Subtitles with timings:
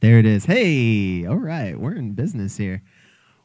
[0.00, 0.46] There it is.
[0.46, 2.82] Hey, all right, we're in business here.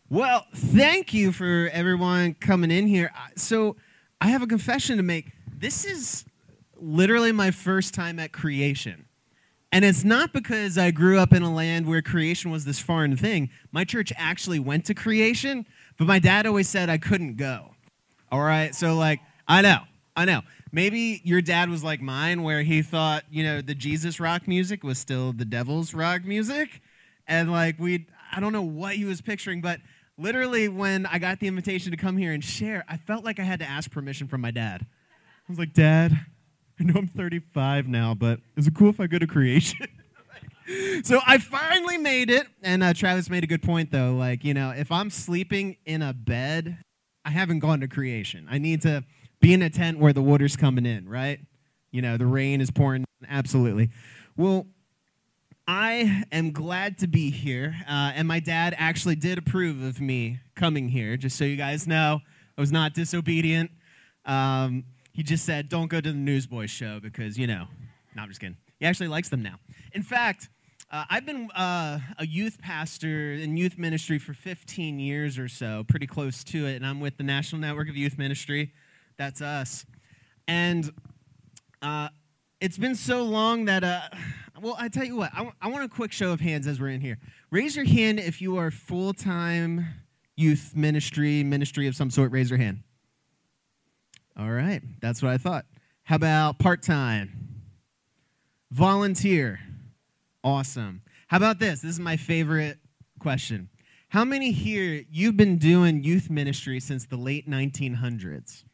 [0.09, 3.12] Well, thank you for everyone coming in here.
[3.36, 3.75] So,
[4.21, 5.33] I have a confession to make.
[5.54, 6.23] This is
[6.79, 9.05] literally my first time at creation.
[9.73, 13.17] And it's not because I grew up in a land where creation was this foreign
[13.17, 13.49] thing.
[13.73, 15.66] My church actually went to creation,
[15.98, 17.72] but my dad always said I couldn't go.
[18.31, 19.80] All right, so like, I know,
[20.16, 20.41] I know.
[20.71, 24.84] Maybe your dad was like mine, where he thought, you know, the Jesus rock music
[24.84, 26.81] was still the devil's rock music.
[27.27, 29.80] And like, we, I don't know what he was picturing, but
[30.17, 33.43] literally, when I got the invitation to come here and share, I felt like I
[33.43, 34.85] had to ask permission from my dad.
[35.48, 36.12] I was like, Dad,
[36.79, 39.88] I know I'm 35 now, but is it cool if I go to creation?
[41.04, 42.48] so I finally made it.
[42.63, 44.16] And uh, Travis made a good point, though.
[44.16, 46.79] Like, you know, if I'm sleeping in a bed,
[47.23, 48.48] I haven't gone to creation.
[48.49, 49.04] I need to
[49.45, 51.40] be in a tent where the water's coming in, right?
[51.91, 53.05] You know, the rain is pouring.
[53.30, 53.91] Absolutely.
[54.35, 54.66] Well,
[55.68, 57.76] I am glad to be here.
[57.88, 61.85] Uh, and my dad actually did approve of me coming here, just so you guys
[61.85, 62.21] know.
[62.57, 63.70] I was not disobedient.
[64.25, 67.68] Um, he just said, don't go to the Newsboys show because, you know,
[68.16, 68.57] no, I'm just kidding.
[68.79, 69.59] He actually likes them now.
[69.94, 70.50] In fact,
[70.91, 75.84] uh, I've been uh, a youth pastor in youth ministry for 15 years or so,
[75.88, 78.73] pretty close to it, and I'm with the National Network of Youth Ministry.
[79.18, 79.85] That's us.
[80.47, 80.91] And
[81.81, 82.09] uh,
[82.62, 84.02] it's been so long that, uh,
[84.62, 86.80] well, I tell you what, I, w- I want a quick show of hands as
[86.80, 87.18] we're in here.
[87.52, 89.85] Raise your hand if you are full time
[90.35, 92.31] youth ministry, ministry of some sort.
[92.31, 92.84] Raise your hand.
[94.38, 95.66] All right, that's what I thought.
[96.03, 97.63] How about part time?
[98.72, 99.59] Volunteer.
[100.44, 101.02] Awesome.
[101.28, 101.79] How about this?
[101.81, 102.78] This is my favorite
[103.19, 103.69] question.
[104.09, 108.65] How many here, you've been doing youth ministry since the late 1900s?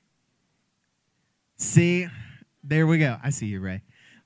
[1.62, 2.08] See,
[2.64, 3.18] there we go.
[3.24, 3.84] I see you, Ray.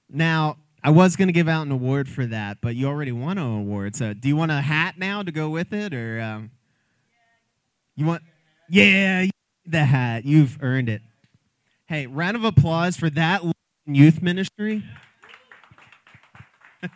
[0.09, 3.37] Now, I was going to give out an award for that, but you already won
[3.37, 3.93] an award.
[3.97, 6.49] So, do you want a hat now to go with it, or um,
[7.97, 8.23] you want?
[8.69, 9.25] Yeah,
[9.65, 10.23] the hat.
[10.23, 11.01] You've earned it.
[11.87, 13.43] Hey, round of applause for that
[13.85, 14.85] youth ministry.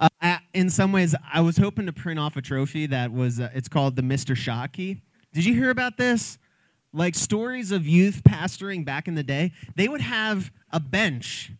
[0.00, 3.38] uh, in some ways, I was hoping to print off a trophy that was.
[3.38, 4.34] Uh, it's called the Mr.
[4.34, 5.00] Shockey.
[5.32, 6.38] Did you hear about this?
[6.94, 9.52] Like stories of youth pastoring back in the day.
[9.74, 11.50] They would have a bench,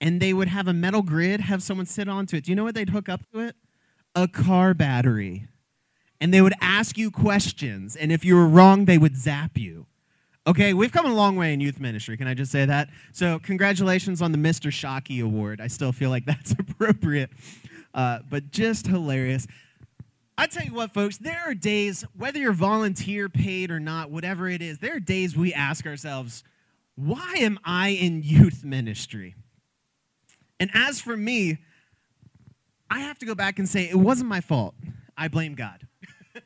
[0.00, 1.40] and they would have a metal grid.
[1.40, 2.44] Have someone sit onto it.
[2.44, 3.56] Do you know what they'd hook up to it?
[4.16, 5.46] A car battery.
[6.20, 9.86] And they would ask you questions, and if you were wrong, they would zap you.
[10.46, 12.16] Okay, we've come a long way in youth ministry.
[12.16, 12.90] Can I just say that?
[13.12, 14.70] So, congratulations on the Mr.
[14.70, 15.60] Shockey Award.
[15.60, 17.30] I still feel like that's appropriate,
[17.94, 19.46] uh, but just hilarious.
[20.36, 24.48] I tell you what, folks, there are days, whether you're volunteer paid or not, whatever
[24.48, 26.42] it is, there are days we ask ourselves,
[26.96, 29.36] why am I in youth ministry?
[30.58, 31.58] And as for me,
[32.90, 34.74] I have to go back and say, it wasn't my fault.
[35.16, 35.86] I blame God.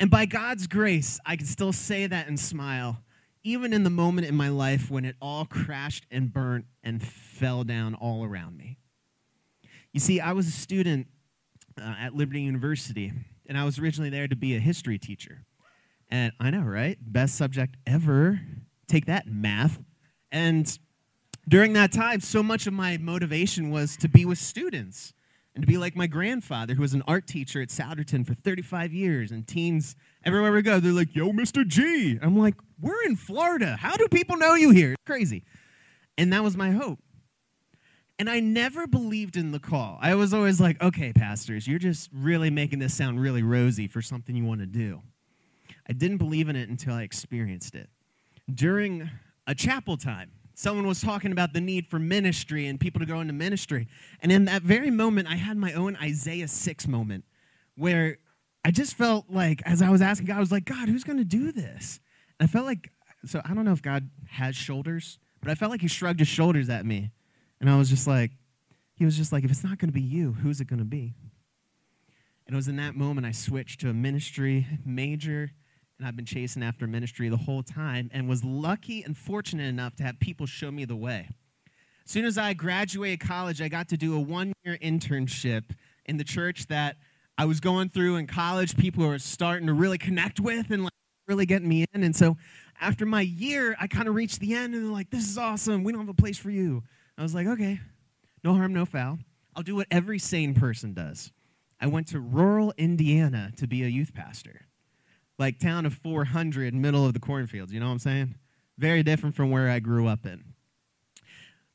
[0.00, 3.02] and by God's grace, I can still say that and smile
[3.44, 7.64] even in the moment in my life when it all crashed and burnt and fell
[7.64, 8.78] down all around me.
[9.92, 11.06] You see, I was a student
[11.78, 13.12] uh, at Liberty University,
[13.46, 15.44] and I was originally there to be a history teacher.
[16.10, 16.98] And I know, right?
[17.00, 18.40] Best subject ever.
[18.86, 19.78] Take that, math.
[20.32, 20.78] And
[21.46, 25.12] during that time, so much of my motivation was to be with students
[25.54, 28.92] and to be like my grandfather, who was an art teacher at Souderton for 35
[28.92, 29.30] years.
[29.32, 31.66] And teens, everywhere we go, they're like, yo, Mr.
[31.66, 32.18] G.
[32.22, 33.76] I'm like, we're in Florida.
[33.76, 34.94] How do people know you here?
[35.04, 35.44] Crazy.
[36.16, 37.00] And that was my hope.
[38.18, 39.98] And I never believed in the call.
[40.00, 44.02] I was always like, okay, pastors, you're just really making this sound really rosy for
[44.02, 45.02] something you want to do.
[45.88, 47.88] I didn't believe in it until I experienced it.
[48.52, 49.08] During
[49.46, 53.20] a chapel time, someone was talking about the need for ministry and people to go
[53.20, 53.86] into ministry.
[54.20, 57.24] And in that very moment, I had my own Isaiah 6 moment
[57.76, 58.18] where
[58.64, 61.18] I just felt like, as I was asking God, I was like, God, who's going
[61.18, 62.00] to do this?
[62.40, 62.90] And I felt like,
[63.24, 66.28] so I don't know if God has shoulders, but I felt like he shrugged his
[66.28, 67.12] shoulders at me.
[67.60, 68.32] And I was just like,
[68.94, 70.84] he was just like, if it's not going to be you, who's it going to
[70.84, 71.14] be?
[72.46, 75.50] And it was in that moment I switched to a ministry major,
[75.98, 79.94] and I've been chasing after ministry the whole time, and was lucky and fortunate enough
[79.96, 81.28] to have people show me the way.
[82.04, 85.64] As soon as I graduated college, I got to do a one year internship
[86.06, 86.96] in the church that
[87.36, 88.76] I was going through in college.
[88.76, 90.92] People were starting to really connect with and like
[91.26, 92.02] really getting me in.
[92.02, 92.38] And so
[92.80, 95.84] after my year, I kind of reached the end, and they're like, "This is awesome.
[95.84, 96.82] We don't have a place for you."
[97.18, 97.80] I was like, "Okay,
[98.42, 99.18] no harm, no foul.
[99.54, 101.32] I'll do what every sane person does."
[101.80, 104.66] I went to rural Indiana to be a youth pastor,
[105.38, 107.72] like town of 400, middle of the cornfields.
[107.72, 108.34] You know what I'm saying?
[108.78, 110.54] Very different from where I grew up in.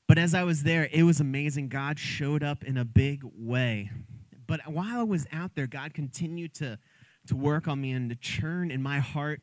[0.07, 1.69] But as I was there, it was amazing.
[1.69, 3.91] God showed up in a big way.
[4.45, 6.77] but while I was out there, God continued to,
[7.27, 9.41] to work on me and to churn in my heart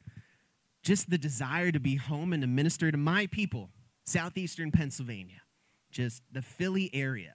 [0.83, 3.71] just the desire to be home and to minister to my people,
[4.05, 5.41] southeastern Pennsylvania,
[5.91, 7.35] just the Philly area.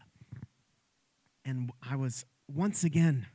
[1.44, 3.28] And I was once again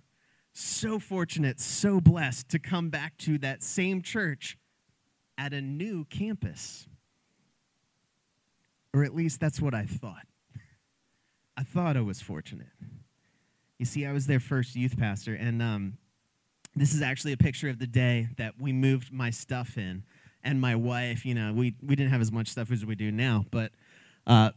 [0.53, 4.59] so fortunate, so blessed to come back to that same church
[5.39, 6.87] at a new campus.
[8.93, 10.27] Or at least that's what I thought.
[11.57, 12.73] I thought I was fortunate.
[13.79, 15.99] You see, I was their first youth pastor, and um,
[16.75, 20.03] this is actually a picture of the day that we moved my stuff in.
[20.43, 23.11] And my wife, you know, we, we didn't have as much stuff as we do
[23.13, 23.73] now, but
[24.27, 24.51] uh,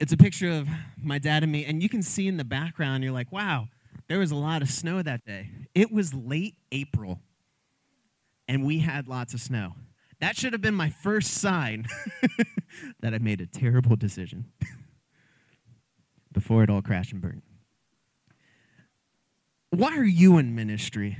[0.00, 0.68] it's a picture of
[1.02, 1.64] my dad and me.
[1.64, 3.68] And you can see in the background, you're like, wow,
[4.08, 5.50] there was a lot of snow that day.
[5.74, 7.20] It was late April,
[8.46, 9.74] and we had lots of snow.
[10.20, 11.86] That should have been my first sign
[13.00, 14.46] that I made a terrible decision
[16.32, 17.42] before it all crashed and burned.
[19.70, 21.18] Why are you in ministry?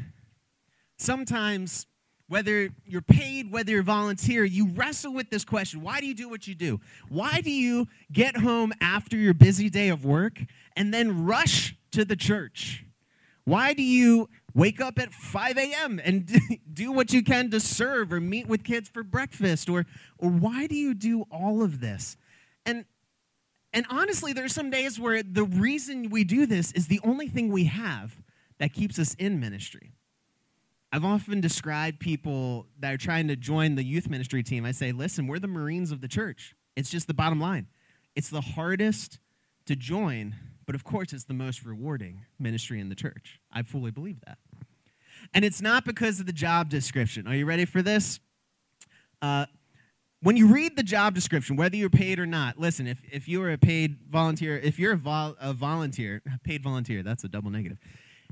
[0.97, 1.87] Sometimes,
[2.29, 6.29] whether you're paid, whether you're volunteer, you wrestle with this question Why do you do
[6.29, 6.81] what you do?
[7.09, 10.41] Why do you get home after your busy day of work
[10.77, 12.85] and then rush to the church?
[13.45, 16.01] Why do you wake up at 5 a.m.
[16.05, 16.31] and
[16.75, 19.71] do what you can to serve or meet with kids for breakfast?
[19.71, 19.87] Or,
[20.19, 22.19] or why do you do all of this?
[22.67, 22.85] And,
[23.73, 27.51] and honestly, there's some days where the reason we do this is the only thing
[27.51, 28.15] we have
[28.59, 29.93] that keeps us in ministry.
[30.91, 34.65] I've often described people that are trying to join the youth ministry team.
[34.65, 36.55] I say, listen, we're the Marines of the church.
[36.77, 37.67] It's just the bottom line.
[38.15, 39.19] It's the hardest
[39.67, 43.39] to join, but of course, it's the most rewarding ministry in the church.
[43.53, 44.39] I fully believe that.
[45.35, 47.27] And it's not because of the job description.
[47.27, 48.19] Are you ready for this?
[49.21, 49.47] Uh,
[50.23, 53.43] when you read the job description, whether you're paid or not, listen, if, if you
[53.43, 57.51] are a paid volunteer, if you're a, vol- a volunteer, paid volunteer, that's a double
[57.51, 57.79] negative.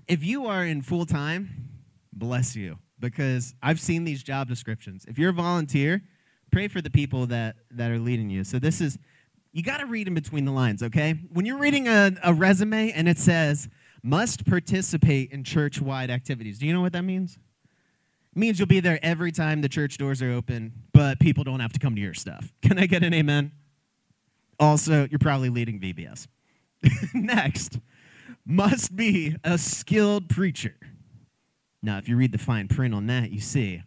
[0.08, 1.75] If you are in full time,
[2.16, 5.04] bless you, because I've seen these job descriptions.
[5.06, 6.02] If you're a volunteer,
[6.50, 8.44] pray for the people that, that are leading you.
[8.44, 8.98] So this is,
[9.52, 11.12] you got to read in between the lines, okay?
[11.32, 13.68] When you're reading a, a resume and it says,
[14.02, 17.38] must participate in church wide activities, do you know what that means?
[18.34, 21.60] It means you'll be there every time the church doors are open, but people don't
[21.60, 22.52] have to come to your stuff.
[22.62, 23.52] Can I get an amen?
[24.58, 26.26] Also, you're probably leading VBS.
[27.14, 27.78] Next,
[28.46, 30.74] must be a skilled preacher.
[31.86, 33.80] Now, if you read the fine print on that, you see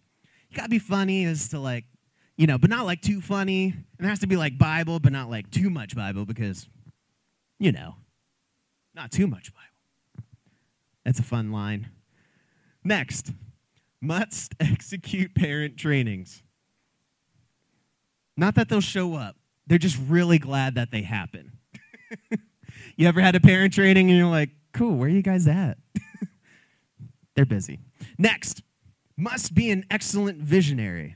[0.50, 1.84] you gotta be funny as to like,
[2.38, 3.74] you know, but not like too funny.
[3.98, 6.68] And it has to be like Bible, but not like too much Bible because,
[7.60, 7.96] you know,
[8.96, 10.26] not too much Bible.
[11.04, 11.90] That's a fun line.
[12.86, 13.34] Next,
[14.02, 16.42] must execute parent trainings.
[18.38, 19.36] Not that they'll show up,
[19.68, 21.52] they're just really glad that they happen.
[22.96, 25.78] you ever had a parent training and you're like, cool, where are you guys at?
[27.36, 27.80] they're busy.
[28.18, 28.62] Next,
[29.18, 31.16] must be an excellent visionary.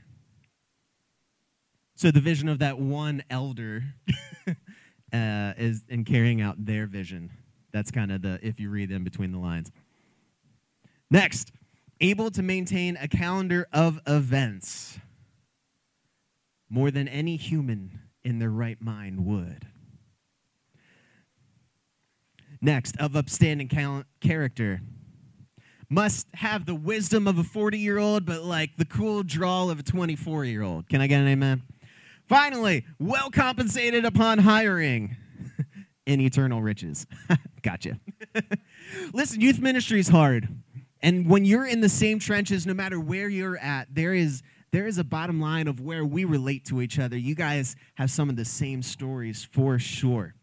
[1.96, 3.84] So the vision of that one elder
[4.48, 7.30] uh, is in carrying out their vision.
[7.72, 9.70] That's kind of the if you read in between the lines.
[11.10, 11.52] Next,
[12.00, 14.98] able to maintain a calendar of events
[16.68, 19.66] more than any human in their right mind would.
[22.60, 24.80] Next, of upstanding cal- character
[25.88, 29.80] must have the wisdom of a 40 year old, but like the cool drawl of
[29.80, 30.88] a 24 year old.
[30.88, 31.62] Can I get an amen?
[32.28, 35.16] Finally, well compensated upon hiring
[36.06, 37.06] in eternal riches.
[37.62, 37.98] gotcha.
[39.12, 40.48] Listen, youth ministry is hard.
[41.02, 44.86] And when you're in the same trenches, no matter where you're at, there is there
[44.88, 47.16] is a bottom line of where we relate to each other.
[47.16, 50.34] You guys have some of the same stories for sure.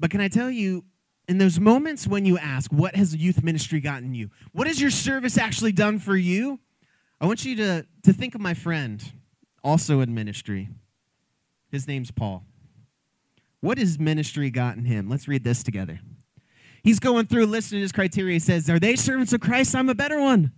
[0.00, 0.84] But can I tell you,
[1.32, 4.28] in those moments when you ask, what has youth ministry gotten you?
[4.52, 6.60] What has your service actually done for you?
[7.22, 9.02] I want you to, to think of my friend,
[9.64, 10.68] also in ministry.
[11.70, 12.44] His name's Paul.
[13.60, 15.08] What has ministry gotten him?
[15.08, 16.00] Let's read this together.
[16.82, 18.34] He's going through listing his criteria.
[18.34, 19.74] He says, Are they servants of Christ?
[19.74, 20.52] I'm a better one.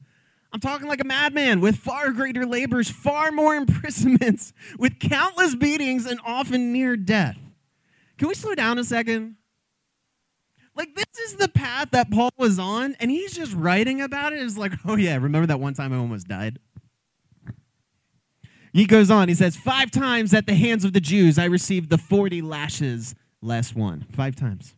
[0.52, 6.04] I'm talking like a madman with far greater labors, far more imprisonments, with countless beatings,
[6.04, 7.38] and often near death.
[8.18, 9.36] Can we slow down a second?
[10.76, 14.40] Like, this is the path that Paul was on, and he's just writing about it.
[14.40, 16.58] It's like, oh, yeah, remember that one time I almost died?
[18.72, 21.90] He goes on, he says, Five times at the hands of the Jews I received
[21.90, 24.04] the 40 lashes less one.
[24.10, 24.74] Five times.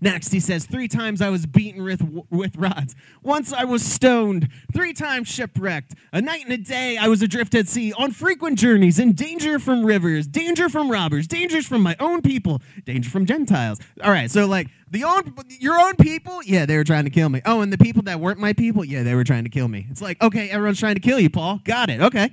[0.00, 2.94] Next, he says, Three times I was beaten with, with rods.
[3.22, 4.48] Once I was stoned.
[4.72, 5.94] Three times shipwrecked.
[6.12, 9.58] A night and a day I was adrift at sea, on frequent journeys, in danger
[9.58, 13.78] from rivers, danger from robbers, dangers from my own people, danger from Gentiles.
[14.02, 17.28] All right, so like the own, your own people, yeah, they were trying to kill
[17.28, 17.42] me.
[17.44, 19.86] Oh, and the people that weren't my people, yeah, they were trying to kill me.
[19.90, 21.60] It's like, okay, everyone's trying to kill you, Paul.
[21.64, 22.00] Got it.
[22.00, 22.30] Okay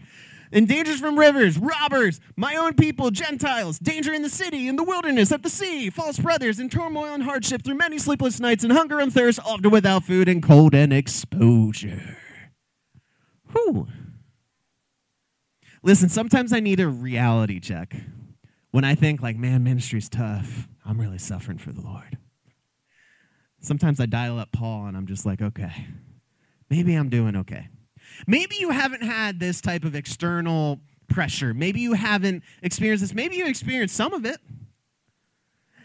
[0.56, 4.84] in dangers from rivers, robbers, my own people, Gentiles, danger in the city, in the
[4.84, 8.72] wilderness, at the sea, false brothers, in turmoil and hardship, through many sleepless nights, and
[8.72, 12.18] hunger and thirst, often without food, and cold and exposure.
[13.52, 13.88] Whew.
[15.84, 17.94] Listen, sometimes I need a reality check.
[18.72, 22.18] When I think, like, man, ministry's tough, I'm really suffering for the Lord.
[23.60, 25.88] Sometimes I dial up Paul and I'm just like, okay,
[26.70, 27.68] maybe I'm doing okay.
[28.28, 31.54] Maybe you haven't had this type of external pressure.
[31.54, 33.14] Maybe you haven't experienced this.
[33.14, 34.40] Maybe you experienced some of it.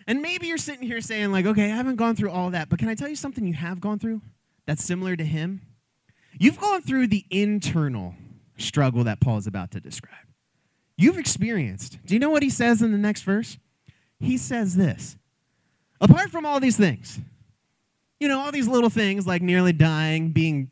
[0.07, 2.79] And maybe you're sitting here saying, like, okay, I haven't gone through all that, but
[2.79, 4.23] can I tell you something you have gone through
[4.67, 5.63] that's similar to him?
[6.39, 8.15] You've gone through the internal
[8.59, 10.15] struggle that Paul is about to describe.
[10.97, 11.99] You've experienced.
[12.05, 13.59] Do you know what he says in the next verse?
[14.19, 15.17] He says this
[16.01, 17.19] Apart from all these things,
[18.19, 20.71] you know, all these little things like nearly dying, being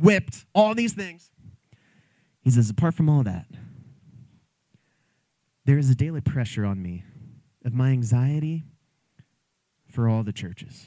[0.00, 1.30] whipped, all these things.
[2.42, 3.46] He says, apart from all that,
[5.64, 7.04] there is a daily pressure on me
[7.64, 8.64] of my anxiety
[9.90, 10.86] for all the churches.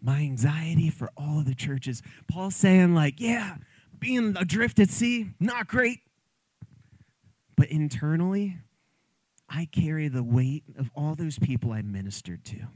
[0.00, 2.02] My anxiety for all of the churches.
[2.28, 3.56] Paul's saying, like, yeah,
[3.98, 6.00] being adrift at sea, not great.
[7.56, 8.58] But internally,
[9.48, 12.68] I carry the weight of all those people I ministered to.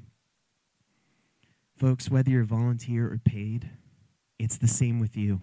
[1.77, 3.71] Folks, whether you're volunteer or paid,
[4.39, 5.41] it's the same with you.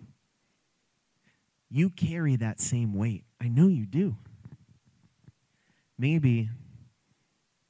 [1.70, 3.24] You carry that same weight.
[3.42, 4.16] I know you do.
[5.98, 6.50] Maybe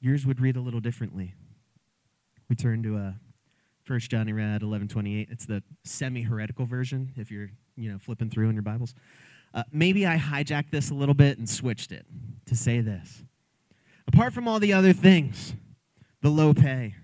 [0.00, 1.34] yours would read a little differently.
[2.48, 3.12] We turn to a uh,
[3.84, 5.30] First John read 11:28.
[5.30, 7.12] It's the semi-heretical version.
[7.16, 8.94] If you're, you know, flipping through in your Bibles,
[9.52, 12.06] uh, maybe I hijacked this a little bit and switched it
[12.46, 13.22] to say this.
[14.06, 15.54] Apart from all the other things,
[16.22, 16.94] the low pay,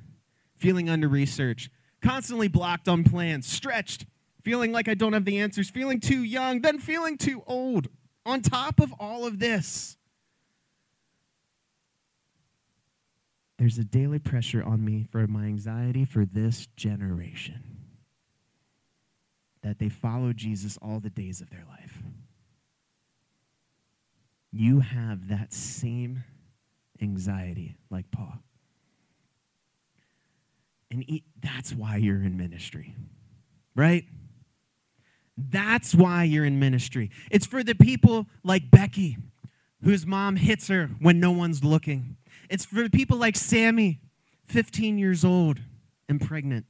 [0.57, 1.71] feeling under research,
[2.01, 4.07] constantly blocked on plans, stretched,
[4.43, 7.89] feeling like I don't have the answers, feeling too young, then feeling too old.
[8.27, 9.97] On top of all of this,
[13.59, 17.63] there's a daily pressure on me for my anxiety for this generation
[19.63, 21.99] that they follow Jesus all the days of their life.
[24.53, 26.25] You have that same
[27.01, 28.39] anxiety like Paul.
[30.91, 31.05] And
[31.41, 32.97] that's why you're in ministry,
[33.77, 34.05] right?
[35.37, 37.11] That's why you're in ministry.
[37.31, 39.17] It's for the people like Becky,
[39.83, 42.17] whose mom hits her when no one's looking.
[42.49, 44.01] It's for people like Sammy,
[44.47, 45.61] 15 years old
[46.09, 46.67] and pregnant.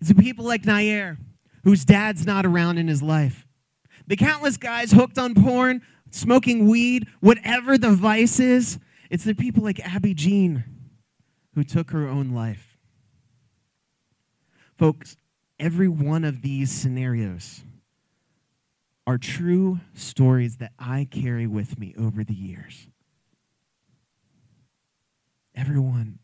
[0.00, 1.18] It's for people like Nair,
[1.64, 3.46] whose dad's not around in his life.
[4.06, 8.78] The countless guys hooked on porn, smoking weed, whatever the vice is.
[9.10, 10.64] It's the people like Abby Jean
[11.54, 12.71] who took her own life.
[14.82, 15.14] Folks,
[15.60, 17.62] every one of these scenarios
[19.06, 22.88] are true stories that I carry with me over the years.
[25.54, 26.18] Everyone.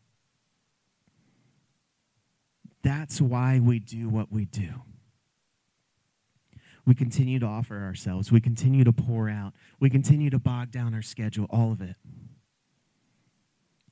[2.83, 4.71] That's why we do what we do.
[6.85, 8.29] We continue to offer ourselves.
[8.29, 9.53] We continue to pour out.
[9.79, 11.95] We continue to bog down our schedule, all of it.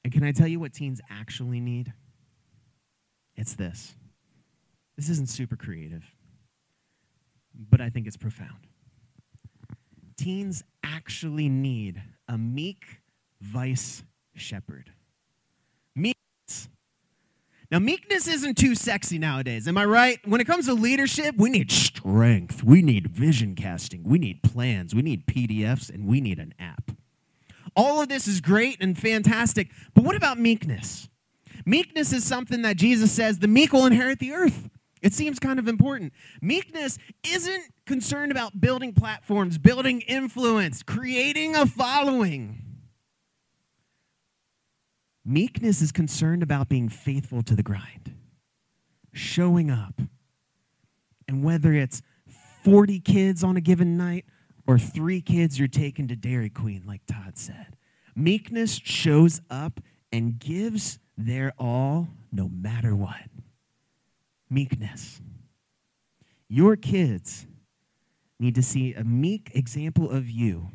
[0.03, 1.93] And can I tell you what teens actually need?
[3.37, 3.95] It's this
[4.97, 6.03] this isn't super creative,
[7.69, 8.67] but I think it's profound.
[10.17, 13.01] Teens actually need a meek
[13.39, 14.03] vice
[14.35, 14.91] shepherd.
[15.95, 16.69] Meekness.
[17.69, 20.19] Now, meekness isn't too sexy nowadays, am I right?
[20.25, 24.95] When it comes to leadership, we need strength, we need vision casting, we need plans,
[24.95, 26.91] we need PDFs, and we need an app.
[27.75, 31.09] All of this is great and fantastic, but what about meekness?
[31.65, 34.69] Meekness is something that Jesus says the meek will inherit the earth.
[35.07, 36.11] It seems kind of important.
[36.41, 42.61] Meekness isn't concerned about building platforms, building influence, creating a following.
[45.23, 48.15] Meekness is concerned about being faithful to the grind,
[49.13, 50.01] showing up.
[51.25, 52.01] And whether it's
[52.65, 54.25] 40 kids on a given night
[54.67, 57.77] or three kids you're taking to Dairy Queen, like Todd said,
[58.13, 59.79] meekness shows up
[60.11, 63.21] and gives their all no matter what
[64.49, 65.21] meekness.
[66.49, 67.45] Your kids
[68.39, 70.69] need to see a meek example of you,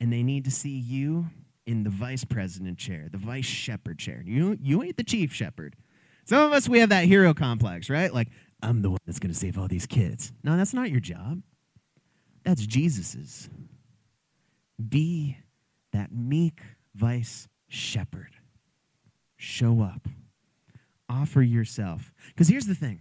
[0.00, 1.26] and they need to see you
[1.66, 4.22] in the vice president chair, the vice shepherd chair.
[4.24, 5.76] You, you ain't the chief shepherd,
[6.24, 8.12] Some of us, we have that hero complex, right?
[8.14, 8.28] Like,
[8.62, 10.32] I'm the one that's going to save all these kids.
[10.44, 11.42] No, that's not your job.
[12.44, 13.48] That's Jesus's.
[14.88, 15.38] Be
[15.92, 16.60] that meek
[16.94, 18.30] vice shepherd.
[19.36, 20.06] Show up.
[21.10, 22.12] Offer yourself.
[22.28, 23.00] Because here's the thing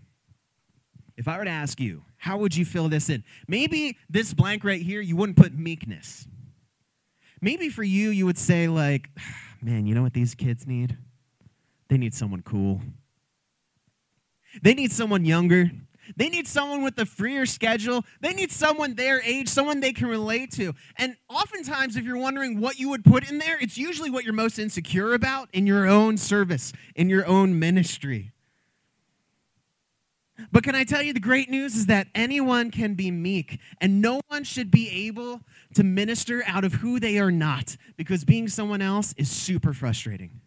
[1.16, 3.24] if I were to ask you, how would you fill this in?
[3.48, 6.28] Maybe this blank right here, you wouldn't put meekness.
[7.42, 9.10] Maybe for you, you would say, like,
[9.62, 10.98] man, you know what these kids need?
[11.88, 12.82] They need someone cool.
[14.62, 15.70] They need someone younger.
[16.16, 18.06] They need someone with a freer schedule.
[18.22, 20.74] They need someone their age, someone they can relate to.
[20.98, 24.34] And oftentimes, if you're wondering what you would put in there, it's usually what you're
[24.34, 28.32] most insecure about in your own service, in your own ministry.
[30.51, 34.01] But can I tell you the great news is that anyone can be meek, and
[34.01, 35.42] no one should be able
[35.75, 40.39] to minister out of who they are not, because being someone else is super frustrating.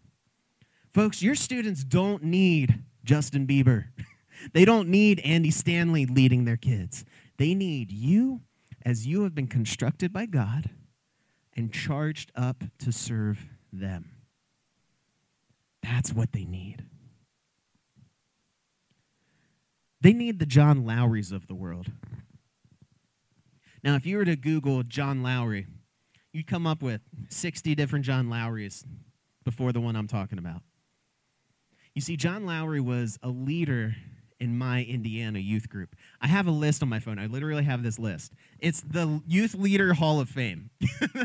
[0.93, 3.87] Folks, your students don't need Justin Bieber.
[4.53, 7.05] They don't need Andy Stanley leading their kids.
[7.39, 8.41] They need you
[8.85, 10.71] as you have been constructed by God
[11.55, 14.11] and charged up to serve them.
[15.83, 16.85] That's what they need.
[20.01, 21.87] They need the John Lowrys of the world.
[23.85, 25.67] Now, if you were to Google John Lowry,
[26.33, 28.85] you'd come up with 60 different John Lowrys
[29.45, 30.63] before the one I'm talking about.
[31.95, 33.95] You see, John Lowry was a leader
[34.43, 35.95] in my Indiana youth group.
[36.21, 37.17] I have a list on my phone.
[37.17, 38.33] I literally have this list.
[38.59, 40.71] It's the Youth Leader Hall of Fame.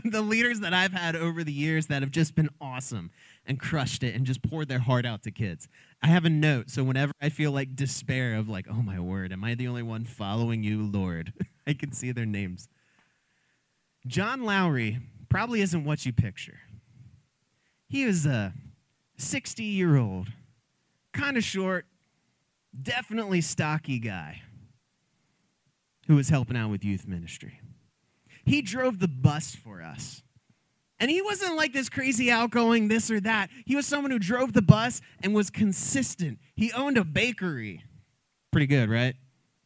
[0.06, 3.10] the leaders that I've had over the years that have just been awesome
[3.48, 5.68] and crushed it and just poured their heart out to kids.
[6.04, 9.34] I have a note, so whenever I feel like despair of like, oh my word,
[9.34, 11.34] am I the only one following you, Lord?
[11.68, 12.70] I can see their names.
[14.06, 16.60] John Lowry probably isn't what you picture.
[17.90, 18.54] He was a
[19.18, 20.28] 60 year old,
[21.14, 21.88] kind of short,
[22.82, 24.42] definitely stocky guy
[26.08, 27.60] who was helping out with youth ministry.
[28.46, 30.24] He drove the bus for us.
[31.00, 33.50] And he wasn't like this crazy outgoing, this or that.
[33.66, 36.40] He was someone who drove the bus and was consistent.
[36.56, 37.84] He owned a bakery.
[38.52, 39.16] Pretty good, right?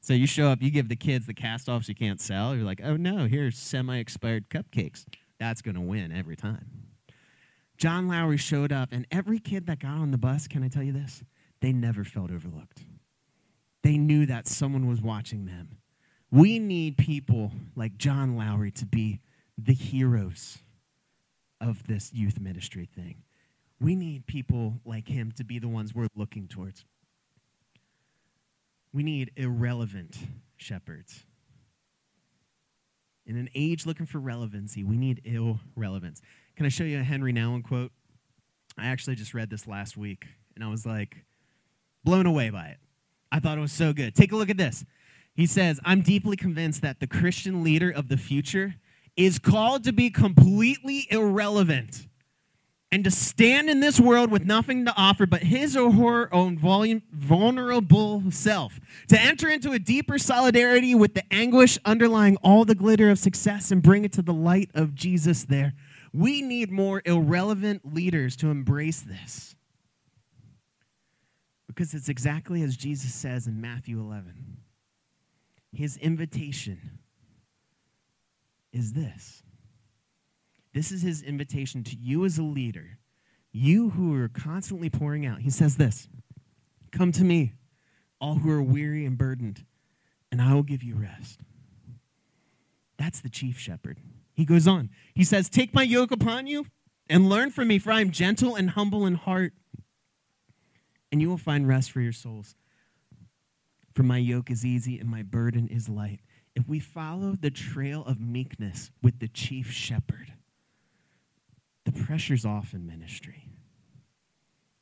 [0.01, 2.55] So you show up, you give the kids the cast offs you can't sell.
[2.55, 5.05] You're like, oh no, here's semi expired cupcakes.
[5.39, 6.65] That's going to win every time.
[7.77, 10.83] John Lowry showed up, and every kid that got on the bus, can I tell
[10.83, 11.23] you this?
[11.61, 12.83] They never felt overlooked.
[13.83, 15.77] They knew that someone was watching them.
[16.29, 19.19] We need people like John Lowry to be
[19.57, 20.59] the heroes
[21.59, 23.23] of this youth ministry thing.
[23.79, 26.85] We need people like him to be the ones we're looking towards.
[28.93, 30.17] We need irrelevant
[30.57, 31.25] shepherds.
[33.25, 36.21] In an age looking for relevancy, we need irrelevance.
[36.55, 37.91] Can I show you a Henry Nouwen quote?
[38.77, 41.25] I actually just read this last week, and I was like
[42.03, 42.77] blown away by it.
[43.31, 44.15] I thought it was so good.
[44.15, 44.85] Take a look at this.
[45.33, 48.75] He says, I'm deeply convinced that the Christian leader of the future
[49.15, 52.07] is called to be completely irrelevant
[52.91, 56.57] and to stand in this world with nothing to offer but his or her own
[56.57, 63.09] vulnerable self, to enter into a deeper solidarity with the anguish underlying all the glitter
[63.09, 65.73] of success and bring it to the light of Jesus there.
[66.13, 69.55] We need more irrelevant leaders to embrace this.
[71.81, 74.57] Because it's exactly as Jesus says in Matthew 11.
[75.73, 76.99] His invitation
[78.71, 79.41] is this.
[80.75, 82.99] This is his invitation to you as a leader,
[83.51, 85.41] you who are constantly pouring out.
[85.41, 86.07] He says this
[86.91, 87.53] Come to me,
[88.19, 89.65] all who are weary and burdened,
[90.31, 91.39] and I will give you rest.
[92.99, 93.97] That's the chief shepherd.
[94.35, 94.91] He goes on.
[95.15, 96.67] He says, Take my yoke upon you
[97.09, 99.53] and learn from me, for I am gentle and humble in heart
[101.11, 102.55] and you will find rest for your souls.
[103.93, 106.21] For my yoke is easy and my burden is light.
[106.55, 110.33] If we follow the trail of meekness with the chief shepherd,
[111.85, 113.49] the pressure's off in ministry.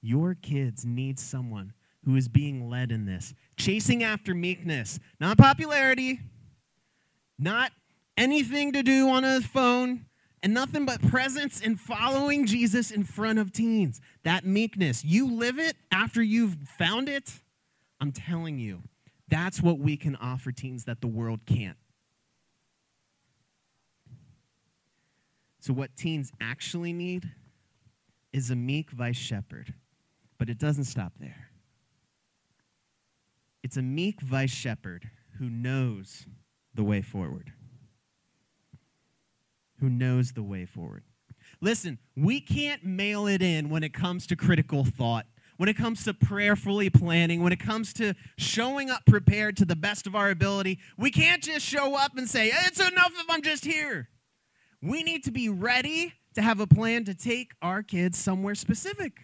[0.02, 1.74] Your kids need someone
[2.06, 6.20] who is being led in this, chasing after meekness, not popularity,
[7.38, 7.72] not
[8.18, 10.06] anything to do on a phone,
[10.41, 13.99] and nothing but presence and following Jesus in front of teens.
[14.23, 17.32] That meekness, you live it after you've found it.
[17.99, 18.82] I'm telling you,
[19.28, 21.78] that's what we can offer teens that the world can't.
[25.60, 27.30] So, what teens actually need
[28.32, 29.73] is a meek vice shepherd,
[30.38, 31.49] but it doesn't stop there.
[33.62, 36.25] It's a meek vice shepherd who knows
[36.73, 37.52] the way forward
[39.80, 41.04] who knows the way forward.
[41.62, 45.26] Listen, we can't mail it in when it comes to critical thought.
[45.58, 49.76] when it comes to prayerfully planning, when it comes to showing up prepared to the
[49.76, 53.42] best of our ability, we can't just show up and say, It's enough if I'm
[53.42, 54.08] just here.
[54.82, 59.20] We need to be ready to have a plan to take our kids somewhere specific.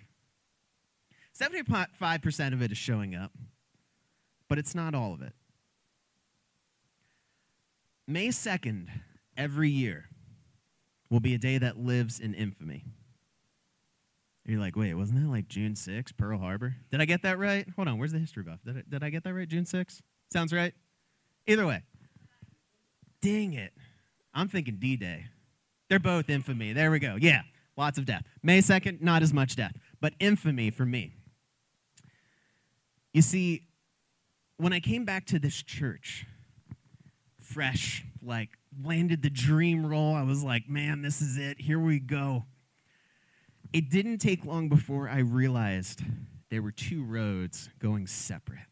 [1.39, 3.31] 75% of it is showing up,
[4.49, 5.31] but it's not all of it.
[8.07, 8.87] May 2nd,
[9.37, 10.09] every year,
[11.15, 12.83] will be a day that lives in infamy.
[14.45, 16.75] You're like, wait, wasn't that like June 6, Pearl Harbor?
[16.91, 17.65] Did I get that right?
[17.77, 18.59] Hold on, where's the history buff?
[18.65, 19.47] Did I, did I get that right?
[19.47, 20.01] June 6?
[20.33, 20.73] Sounds right?
[21.47, 21.83] Either way.
[23.21, 23.71] Dang it.
[24.33, 25.27] I'm thinking D Day.
[25.89, 26.73] They're both infamy.
[26.73, 27.15] There we go.
[27.17, 27.43] Yeah,
[27.77, 28.23] lots of death.
[28.43, 31.13] May 2nd, not as much death, but infamy for me.
[33.13, 33.61] You see,
[34.57, 36.25] when I came back to this church,
[37.39, 38.49] fresh, like
[38.83, 41.59] landed the dream role, I was like, man, this is it.
[41.59, 42.45] Here we go.
[43.73, 46.01] It didn't take long before I realized
[46.49, 48.67] there were two roads going separate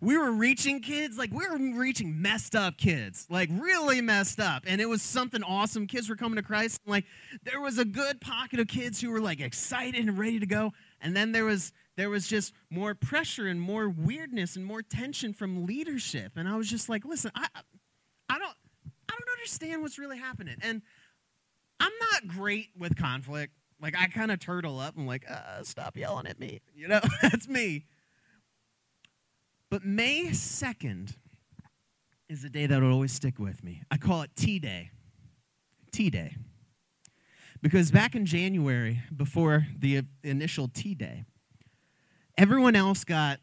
[0.00, 4.64] we were reaching kids, like we were reaching messed up kids, like really messed up.
[4.66, 5.86] And it was something awesome.
[5.86, 6.80] Kids were coming to Christ.
[6.86, 7.04] Like
[7.44, 10.72] there was a good pocket of kids who were like excited and ready to go.
[11.00, 15.32] And then there was there was just more pressure and more weirdness and more tension
[15.32, 16.32] from leadership.
[16.36, 17.46] And I was just like, listen, I
[18.28, 18.56] I don't
[19.46, 20.56] understand what's really happening.
[20.60, 20.82] And
[21.78, 23.52] I'm not great with conflict.
[23.80, 24.94] Like I kind of turtle up.
[24.98, 26.60] I'm like, uh, stop yelling at me.
[26.74, 27.86] You know, that's me.
[29.70, 31.14] But May 2nd
[32.28, 33.82] is a day that will always stick with me.
[33.90, 34.90] I call it T Day.
[35.90, 36.36] T Day.
[37.62, 41.24] Because back in January, before the initial T Day,
[42.36, 43.38] everyone else got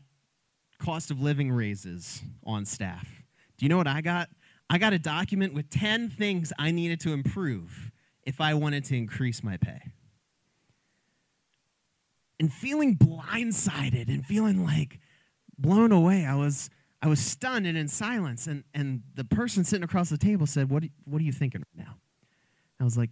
[0.80, 3.08] cost of living raises on staff.
[3.58, 4.30] Do you know what I got?
[4.74, 7.92] I got a document with 10 things I needed to improve
[8.24, 9.92] if I wanted to increase my pay.
[12.40, 15.00] And feeling blindsided and feeling like,
[15.60, 16.26] blown away.
[16.26, 16.72] I was,
[17.04, 18.48] I was stunned and in silence.
[18.48, 21.86] And, and the person sitting across the table said, what, what are you thinking right
[21.86, 21.98] now?
[22.80, 23.12] I was like,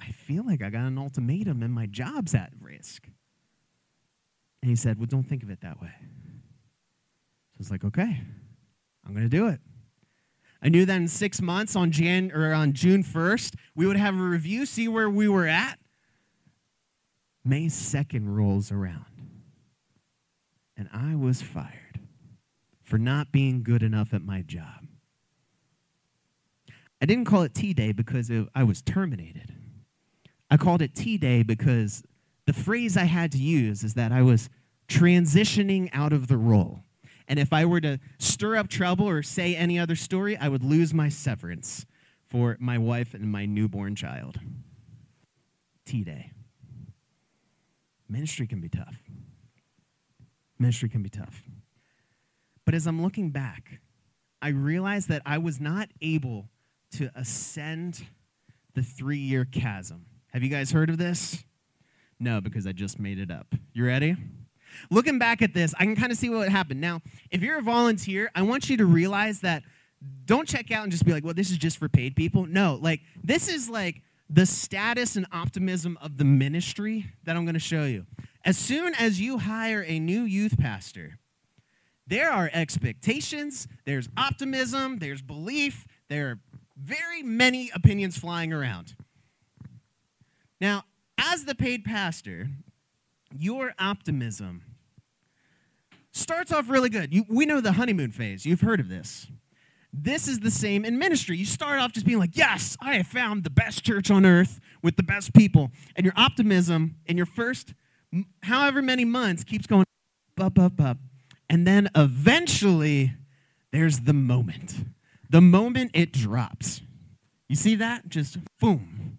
[0.00, 3.06] I feel like I got an ultimatum and my job's at risk.
[4.62, 5.92] And he said, Well, don't think of it that way.
[6.00, 8.22] So I was like, Okay,
[9.06, 9.60] I'm going to do it.
[10.62, 14.14] I knew that in six months on, Jan, or on June 1st, we would have
[14.14, 15.78] a review, see where we were at.
[17.44, 19.06] May 2nd rolls around
[20.80, 22.00] and I was fired
[22.82, 24.86] for not being good enough at my job.
[27.02, 29.54] I didn't call it T Day because it, I was terminated.
[30.50, 32.02] I called it T Day because
[32.46, 34.48] the phrase I had to use is that I was
[34.88, 36.80] transitioning out of the role.
[37.30, 40.64] And if I were to stir up trouble or say any other story, I would
[40.64, 41.86] lose my severance
[42.28, 44.40] for my wife and my newborn child.
[45.86, 46.32] T Day.
[48.08, 48.96] Ministry can be tough.
[50.58, 51.44] Ministry can be tough.
[52.64, 53.78] But as I'm looking back,
[54.42, 56.48] I realized that I was not able
[56.96, 58.06] to ascend
[58.74, 60.06] the three year chasm.
[60.32, 61.44] Have you guys heard of this?
[62.18, 63.54] No, because I just made it up.
[63.72, 64.16] You ready?
[64.90, 66.80] Looking back at this, I can kind of see what happened.
[66.80, 69.62] Now, if you're a volunteer, I want you to realize that
[70.24, 72.46] don't check out and just be like, well, this is just for paid people.
[72.46, 77.54] No, like, this is like the status and optimism of the ministry that I'm going
[77.54, 78.06] to show you.
[78.44, 81.18] As soon as you hire a new youth pastor,
[82.06, 86.38] there are expectations, there's optimism, there's belief, there are
[86.76, 88.94] very many opinions flying around.
[90.60, 90.84] Now,
[91.18, 92.48] as the paid pastor,
[93.36, 94.62] your optimism
[96.12, 97.12] starts off really good.
[97.12, 98.44] You, we know the honeymoon phase.
[98.44, 99.26] You've heard of this.
[99.92, 101.36] This is the same in ministry.
[101.36, 104.60] You start off just being like, Yes, I have found the best church on earth
[104.82, 105.70] with the best people.
[105.96, 107.74] And your optimism in your first
[108.42, 109.84] however many months keeps going
[110.40, 110.98] up, up, up.
[111.48, 113.12] And then eventually,
[113.72, 114.74] there's the moment.
[115.28, 116.80] The moment it drops.
[117.48, 118.08] You see that?
[118.08, 119.18] Just boom.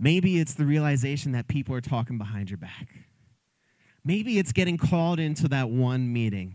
[0.00, 2.88] Maybe it's the realization that people are talking behind your back.
[4.08, 6.54] Maybe it's getting called into that one meeting.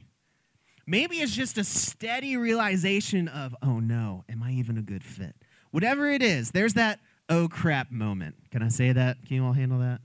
[0.88, 5.36] Maybe it's just a steady realization of, oh no, am I even a good fit?
[5.70, 8.38] Whatever it is, there's that oh crap moment.
[8.50, 9.18] Can I say that?
[9.28, 10.02] Can you all handle that?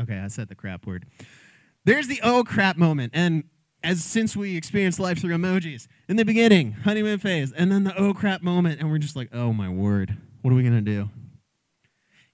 [0.00, 1.04] Okay, I said the crap word.
[1.84, 3.12] There's the oh crap moment.
[3.14, 3.44] And
[3.84, 7.94] as since we experienced life through emojis, in the beginning, honeymoon phase, and then the
[7.98, 11.10] oh crap moment, and we're just like, oh my word, what are we gonna do?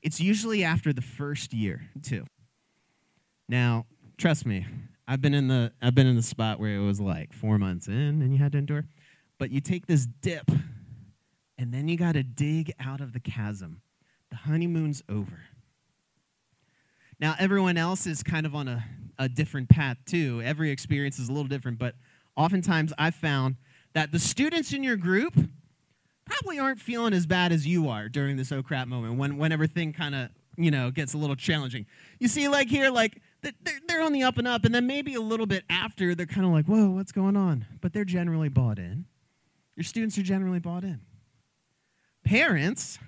[0.00, 2.24] It's usually after the first year, too.
[3.48, 3.86] Now,
[4.16, 4.66] trust me,
[5.07, 7.88] I've been in the I've been in the spot where it was like four months
[7.88, 8.85] in and you had to endure.
[9.38, 10.50] But you take this dip,
[11.59, 13.83] and then you gotta dig out of the chasm.
[14.31, 15.40] The honeymoon's over.
[17.20, 18.85] Now, everyone else is kind of on a,
[19.18, 20.42] a different path too.
[20.44, 21.94] Every experience is a little different, but
[22.37, 23.57] oftentimes I've found
[23.92, 25.35] that the students in your group
[26.24, 29.53] probably aren't feeling as bad as you are during this oh crap moment when, when
[29.53, 31.85] everything kind of you know gets a little challenging
[32.18, 33.20] you see like here like
[33.87, 36.46] they're, on the up and up and then maybe a little bit after they're kind
[36.46, 37.66] of like whoa what's going on?
[37.80, 39.07] But they're generally bought in.
[39.76, 41.00] Your students are generally bought in.
[42.24, 42.98] Parents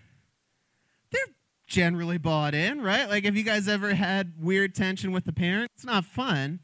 [1.10, 1.34] they're
[1.66, 3.08] generally bought in right?
[3.08, 5.70] Like have you guys ever had weird tension with the parent?
[5.74, 6.60] It's not fun.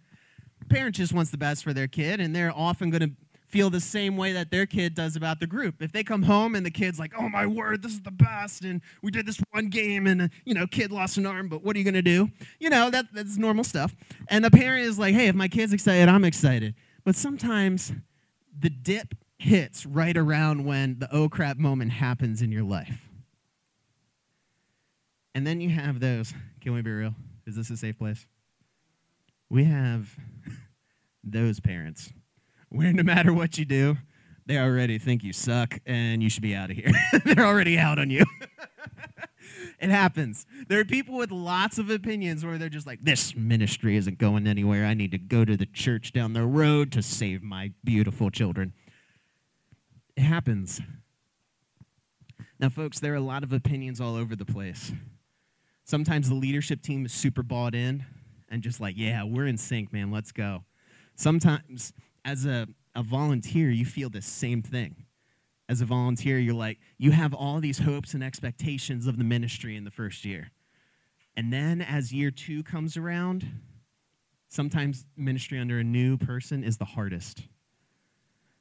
[0.69, 3.11] Parent just wants the best for their kid and they're often going to
[3.53, 5.83] feel the same way that their kid does about the group.
[5.83, 8.65] If they come home and the kid's like, "Oh my word, this is the best,"
[8.65, 11.77] and we did this one game, and you know, kid lost an arm, but what
[11.77, 12.31] are you gonna do?
[12.59, 13.95] You know, that that's normal stuff.
[14.29, 17.93] And the parent is like, "Hey, if my kid's excited, I'm excited." But sometimes
[18.59, 23.09] the dip hits right around when the oh crap moment happens in your life.
[25.35, 26.33] And then you have those.
[26.61, 27.15] Can we be real?
[27.47, 28.27] Is this a safe place?
[29.51, 30.17] We have
[31.25, 32.12] those parents
[32.73, 33.99] where no matter what you do,
[34.47, 36.91] they already think you suck and you should be out of here.
[37.25, 38.25] They're already out on you.
[39.81, 40.47] it happens.
[40.69, 44.47] There are people with lots of opinions where they're just like, this ministry isn't going
[44.47, 44.87] anywhere.
[44.87, 48.73] I need to go to the church down the road to save my beautiful children.
[50.17, 50.81] It happens.
[52.59, 54.93] Now, folks, there are a lot of opinions all over the place.
[55.85, 58.05] Sometimes the leadership team is super bought in
[58.49, 60.65] and just like, yeah, we're in sync, man, let's go.
[61.17, 61.93] Sometimes
[62.25, 65.05] as a, a volunteer, you feel the same thing.
[65.69, 69.77] As a volunteer, you're like, you have all these hopes and expectations of the ministry
[69.77, 70.51] in the first year.
[71.37, 73.47] And then as year two comes around,
[74.49, 77.43] sometimes ministry under a new person is the hardest.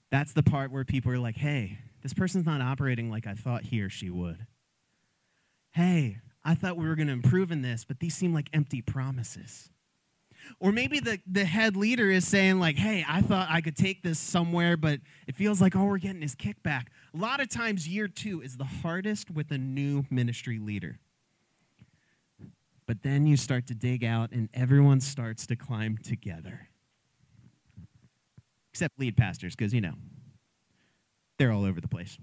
[0.10, 3.63] That's the part where people are like, hey, this person's not operating like I thought
[3.63, 4.45] he or she would.
[5.71, 8.82] Hey, I thought we were going to improve in this, but these seem like empty
[8.82, 9.70] promises.
[10.60, 14.04] Or maybe the, the head leader is saying, like, hey, I thought I could take
[14.04, 16.88] this somewhere, but it feels like all we're getting is kickback.
[17.13, 20.99] A lot of times, year two is the hardest with a new ministry leader.
[22.86, 26.67] But then you start to dig out, and everyone starts to climb together.
[28.71, 29.93] Except lead pastors, because, you know,
[31.38, 32.17] they're all over the place.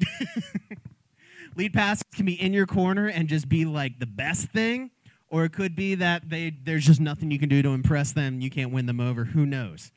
[1.56, 4.90] lead pastors can be in your corner and just be like the best thing
[5.34, 8.40] or it could be that they, there's just nothing you can do to impress them.
[8.40, 9.24] You can't win them over.
[9.24, 9.90] Who knows?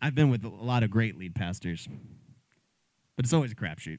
[0.00, 1.86] I've been with a lot of great lead pastors,
[3.14, 3.98] but it's always a crapshoot.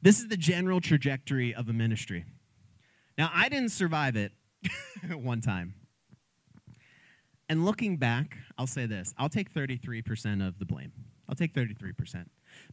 [0.00, 2.24] This is the general trajectory of a ministry.
[3.18, 4.32] Now, I didn't survive it
[5.10, 5.74] one time.
[7.50, 10.92] And looking back, I'll say this I'll take 33% of the blame.
[11.28, 12.24] I'll take 33%.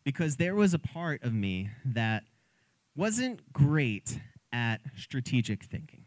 [0.06, 2.24] Because there was a part of me that
[2.96, 6.04] wasn't great at strategic thinking.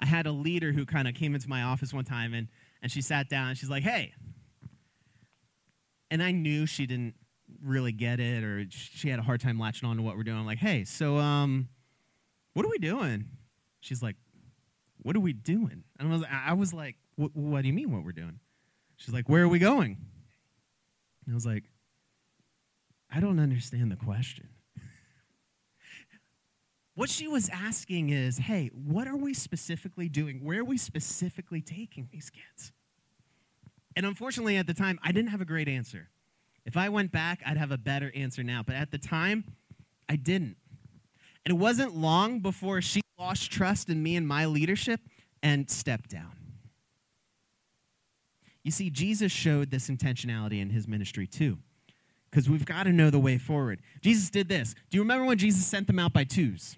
[0.00, 2.48] I had a leader who kind of came into my office one time and,
[2.82, 4.12] and she sat down and she's like, hey.
[6.10, 7.14] And I knew she didn't
[7.62, 10.38] really get it or she had a hard time latching on to what we're doing.
[10.38, 11.68] I'm like, hey, so um,
[12.52, 13.26] what are we doing?
[13.80, 14.16] She's like,
[14.98, 15.84] what are we doing?
[15.98, 18.40] And I was, I was like, what do you mean what we're doing?
[18.96, 19.96] She's like, where are we going?
[21.24, 21.64] And I was like,
[23.10, 24.48] I don't understand the question.
[26.94, 30.44] What she was asking is, hey, what are we specifically doing?
[30.44, 32.72] Where are we specifically taking these kids?
[33.96, 36.08] And unfortunately, at the time, I didn't have a great answer.
[36.64, 38.62] If I went back, I'd have a better answer now.
[38.64, 39.44] But at the time,
[40.08, 40.56] I didn't.
[41.44, 45.00] And it wasn't long before she lost trust in me and my leadership
[45.42, 46.32] and stepped down.
[48.62, 51.58] You see, Jesus showed this intentionality in his ministry too
[52.34, 53.80] because we've got to know the way forward.
[54.00, 54.74] Jesus did this.
[54.90, 56.76] Do you remember when Jesus sent them out by twos?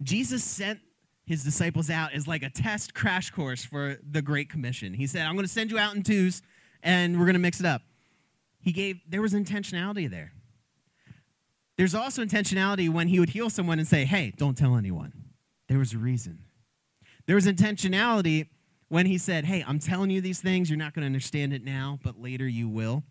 [0.00, 0.78] Jesus sent
[1.26, 4.94] his disciples out as like a test crash course for the Great Commission.
[4.94, 6.40] He said, I'm going to send you out in twos
[6.84, 7.82] and we're going to mix it up.
[8.60, 10.32] He gave, there was intentionality there.
[11.76, 15.12] There's also intentionality when he would heal someone and say, Hey, don't tell anyone.
[15.68, 16.44] There was a reason.
[17.26, 18.46] There was intentionality
[18.88, 20.70] when he said, Hey, I'm telling you these things.
[20.70, 23.02] You're not going to understand it now, but later you will.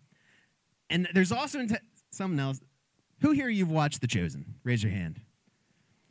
[0.92, 2.60] And there's also int- something else.
[3.22, 4.44] Who here you've watched The Chosen?
[4.62, 5.20] Raise your hand.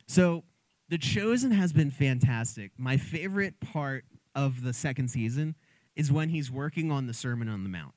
[0.06, 0.42] So,
[0.88, 2.72] The Chosen has been fantastic.
[2.76, 5.54] My favorite part of the second season
[5.94, 7.94] is when he's working on the Sermon on the Mount.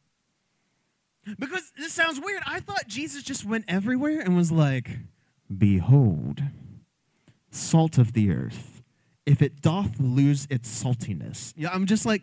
[1.39, 2.43] Because this sounds weird.
[2.45, 4.91] I thought Jesus just went everywhere and was like,
[5.57, 6.43] Behold,
[7.49, 8.83] salt of the earth,
[9.25, 11.53] if it doth lose its saltiness.
[11.57, 12.21] Yeah, I'm just like,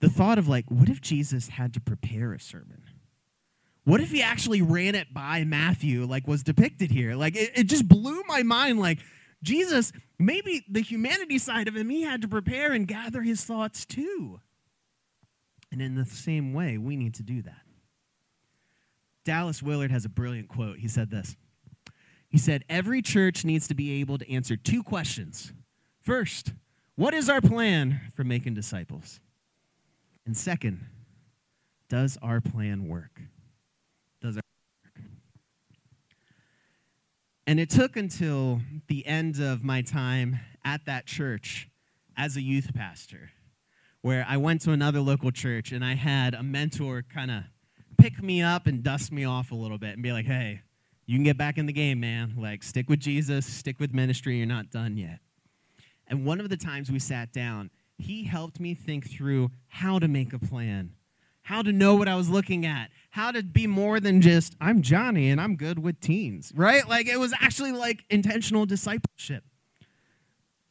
[0.00, 2.82] the thought of like, what if Jesus had to prepare a sermon?
[3.84, 7.14] What if he actually ran it by Matthew, like was depicted here?
[7.14, 8.78] Like, it, it just blew my mind.
[8.78, 8.98] Like,
[9.42, 13.84] Jesus, maybe the humanity side of him, he had to prepare and gather his thoughts
[13.84, 14.40] too.
[15.72, 17.62] And in the same way, we need to do that.
[19.24, 20.78] Dallas Willard has a brilliant quote.
[20.78, 21.36] He said this
[22.28, 25.52] He said, Every church needs to be able to answer two questions.
[26.00, 26.52] First,
[26.96, 29.20] what is our plan for making disciples?
[30.26, 30.84] And second,
[31.88, 33.20] does our plan work?
[34.20, 34.42] Does our
[34.84, 35.04] work?
[37.46, 41.68] And it took until the end of my time at that church
[42.16, 43.30] as a youth pastor,
[44.00, 47.42] where I went to another local church and I had a mentor kind of
[47.98, 50.60] pick me up and dust me off a little bit and be like, hey,
[51.06, 52.34] you can get back in the game, man.
[52.38, 55.18] Like, stick with Jesus, stick with ministry, you're not done yet.
[56.06, 60.08] And one of the times we sat down, he helped me think through how to
[60.08, 60.92] make a plan,
[61.42, 64.80] how to know what I was looking at, how to be more than just, I'm
[64.80, 66.88] Johnny and I'm good with teens, right?
[66.88, 69.44] Like, it was actually like intentional discipleship.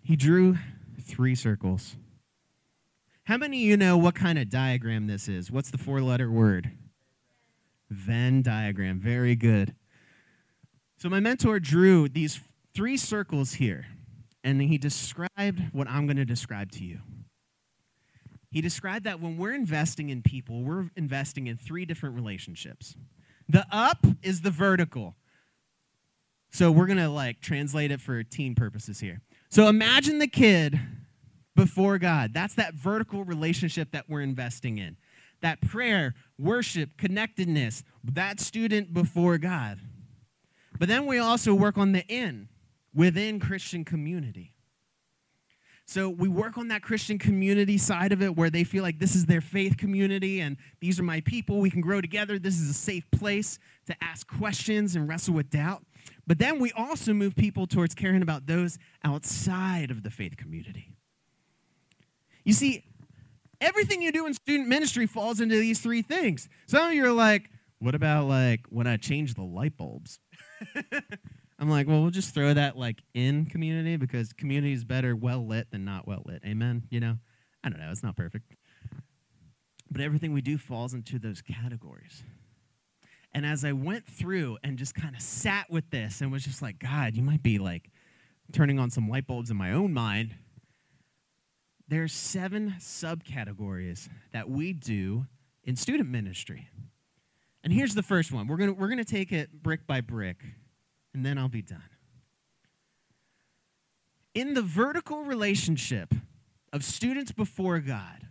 [0.01, 0.57] He drew
[0.99, 1.95] three circles.
[3.25, 5.51] How many of you know what kind of diagram this is?
[5.51, 6.71] What's the four letter word?
[7.89, 8.99] Venn diagram.
[8.99, 9.75] Very good.
[10.97, 12.39] So my mentor drew these
[12.73, 13.87] three circles here,
[14.43, 16.99] and he described what I'm going to describe to you.
[18.51, 22.95] He described that when we're investing in people, we're investing in three different relationships.
[23.47, 25.15] The up is the vertical.
[26.51, 29.21] So we're going to like translate it for teen purposes here.
[29.49, 30.79] So imagine the kid
[31.55, 32.33] before God.
[32.33, 34.97] That's that vertical relationship that we're investing in
[35.41, 39.79] that prayer, worship, connectedness, that student before God.
[40.79, 42.47] But then we also work on the in,
[42.93, 44.53] within Christian community.
[45.91, 49.13] So we work on that Christian community side of it where they feel like this
[49.13, 51.59] is their faith community and these are my people.
[51.59, 52.39] We can grow together.
[52.39, 55.83] This is a safe place to ask questions and wrestle with doubt.
[56.25, 60.95] But then we also move people towards caring about those outside of the faith community.
[62.45, 62.85] You see,
[63.59, 66.47] everything you do in student ministry falls into these three things.
[66.67, 67.49] Some of you are like,
[67.79, 70.19] what about like when I change the light bulbs?
[71.61, 75.47] I'm like, well, we'll just throw that like in community because community is better well
[75.47, 76.41] lit than not well lit.
[76.45, 76.83] Amen.
[76.89, 77.17] You know,
[77.63, 78.55] I don't know, it's not perfect.
[79.89, 82.23] But everything we do falls into those categories.
[83.33, 86.61] And as I went through and just kind of sat with this and was just
[86.61, 87.89] like, God, you might be like
[88.51, 90.35] turning on some light bulbs in my own mind
[91.91, 95.25] there's seven subcategories that we do
[95.65, 96.69] in student ministry.
[97.65, 98.47] And here's the first one.
[98.47, 100.37] We're going to we're going to take it brick by brick,
[101.13, 101.81] and then I'll be done.
[104.33, 106.13] In the vertical relationship
[106.71, 108.27] of students before God,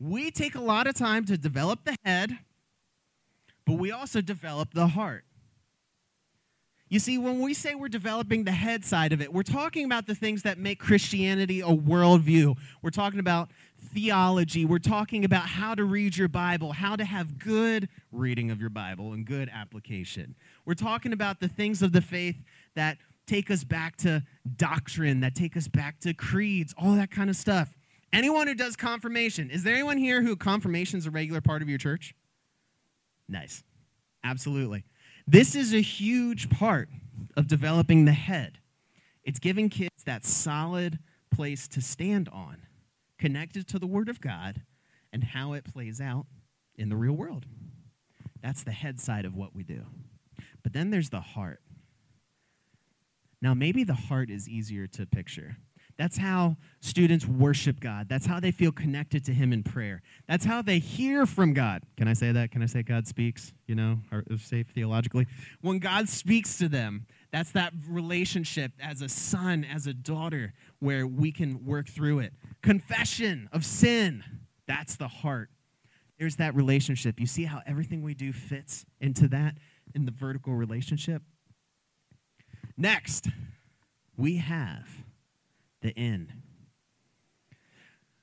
[0.00, 2.38] we take a lot of time to develop the head,
[3.66, 5.24] but we also develop the heart.
[6.88, 10.06] You see, when we say we're developing the head side of it, we're talking about
[10.06, 12.56] the things that make Christianity a worldview.
[12.82, 13.50] We're talking about
[13.92, 14.64] theology.
[14.64, 18.70] We're talking about how to read your Bible, how to have good reading of your
[18.70, 20.34] Bible and good application.
[20.64, 22.36] We're talking about the things of the faith
[22.74, 24.22] that take us back to
[24.56, 27.74] doctrine, that take us back to creeds, all that kind of stuff.
[28.12, 31.68] Anyone who does confirmation, is there anyone here who confirmation is a regular part of
[31.68, 32.14] your church?
[33.28, 33.62] Nice.
[34.22, 34.84] Absolutely.
[35.26, 36.88] This is a huge part
[37.36, 38.58] of developing the head.
[39.24, 40.98] It's giving kids that solid
[41.34, 42.58] place to stand on,
[43.18, 44.62] connected to the Word of God
[45.12, 46.26] and how it plays out
[46.76, 47.46] in the real world.
[48.42, 49.84] That's the head side of what we do.
[50.64, 51.60] But then there's the heart.
[53.40, 55.58] Now, maybe the heart is easier to picture.
[55.96, 58.08] That's how students worship God.
[58.08, 60.02] That's how they feel connected to Him in prayer.
[60.26, 61.82] That's how they hear from God.
[61.96, 62.50] Can I say that?
[62.50, 63.52] Can I say God speaks?
[63.68, 65.26] You know, or safe theologically.
[65.60, 71.06] When God speaks to them, that's that relationship as a son, as a daughter, where
[71.06, 72.32] we can work through it.
[72.62, 74.24] Confession of sin.
[74.66, 75.50] That's the heart.
[76.18, 77.20] There's that relationship.
[77.20, 79.56] You see how everything we do fits into that
[79.94, 81.22] in the vertical relationship?
[82.76, 83.28] Next,
[84.16, 84.88] we have
[85.82, 86.32] the end.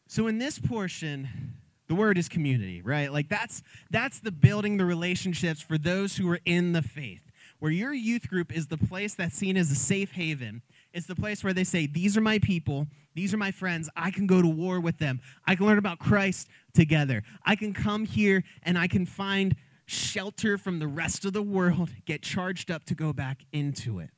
[0.08, 1.56] So in this portion,
[1.88, 3.12] the word is community, right?
[3.12, 7.22] Like that's that's the building the relationships for those who are in the faith.
[7.60, 10.64] Where your youth group is the place that's seen as a safe haven.
[10.94, 13.90] It's the place where they say, These are my people, these are my friends.
[13.96, 15.22] I can go to war with them.
[15.46, 17.24] I can learn about Christ together.
[17.46, 19.56] I can come here and I can find
[19.92, 24.10] shelter from the rest of the world, get charged up to go back into it.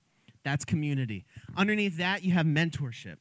[0.44, 1.26] That's community.
[1.56, 3.18] Underneath that, you have mentorship.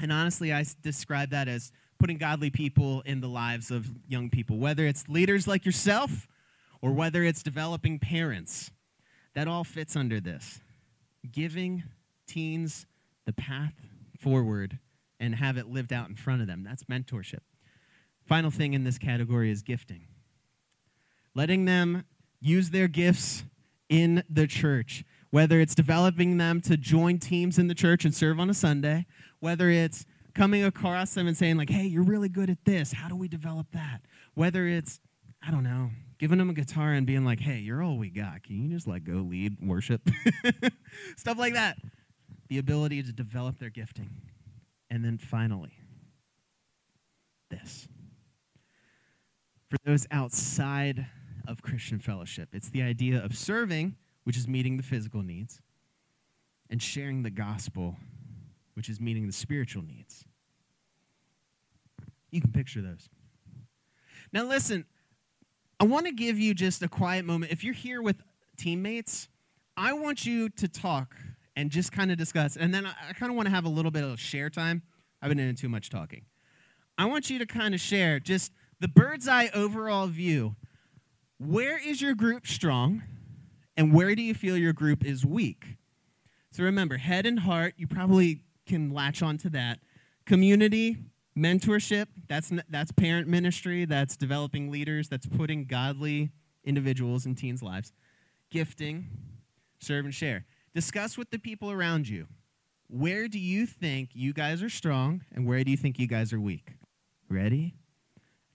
[0.00, 4.56] And honestly, I describe that as putting godly people in the lives of young people,
[4.58, 6.26] whether it's leaders like yourself
[6.80, 8.70] or whether it's developing parents.
[9.34, 10.60] That all fits under this.
[11.30, 11.84] Giving
[12.26, 12.86] teens
[13.26, 13.74] the path
[14.18, 14.78] forward
[15.20, 16.64] and have it lived out in front of them.
[16.64, 17.40] That's mentorship.
[18.26, 20.06] Final thing in this category is gifting.
[21.34, 22.04] Letting them
[22.40, 23.44] use their gifts
[23.88, 28.40] in the church, whether it's developing them to join teams in the church and serve
[28.40, 29.06] on a Sunday,
[29.40, 32.92] whether it's coming across them and saying, like, hey, you're really good at this.
[32.92, 34.00] How do we develop that?
[34.34, 35.00] Whether it's,
[35.46, 38.42] I don't know, giving them a guitar and being like, hey, you're all we got.
[38.42, 40.08] Can you just like go lead worship?
[41.16, 41.78] Stuff like that.
[42.48, 44.10] The ability to develop their gifting.
[44.90, 45.72] And then finally,
[47.50, 47.88] this.
[49.70, 51.06] For those outside
[51.50, 55.60] of Christian fellowship, it's the idea of serving, which is meeting the physical needs,
[56.70, 57.96] and sharing the gospel,
[58.74, 60.24] which is meeting the spiritual needs.
[62.30, 63.08] You can picture those.
[64.32, 64.84] Now, listen,
[65.80, 67.50] I want to give you just a quiet moment.
[67.50, 68.22] If you're here with
[68.56, 69.28] teammates,
[69.76, 71.16] I want you to talk
[71.56, 72.56] and just kind of discuss.
[72.56, 74.82] And then I, kind of want to have a little bit of share time.
[75.20, 76.22] I've been doing too much talking.
[76.96, 80.54] I want you to kind of share just the bird's eye overall view.
[81.40, 83.02] Where is your group strong?
[83.74, 85.78] And where do you feel your group is weak?
[86.52, 89.78] So remember, head and heart, you probably can latch on to that.
[90.26, 90.98] Community,
[91.34, 96.30] mentorship, that's, that's parent ministry, that's developing leaders, that's putting godly
[96.62, 97.94] individuals in teens' lives.
[98.50, 99.08] Gifting,
[99.78, 100.44] serve and share.
[100.74, 102.26] Discuss with the people around you.
[102.88, 106.34] Where do you think you guys are strong and where do you think you guys
[106.34, 106.74] are weak?
[107.30, 107.76] Ready?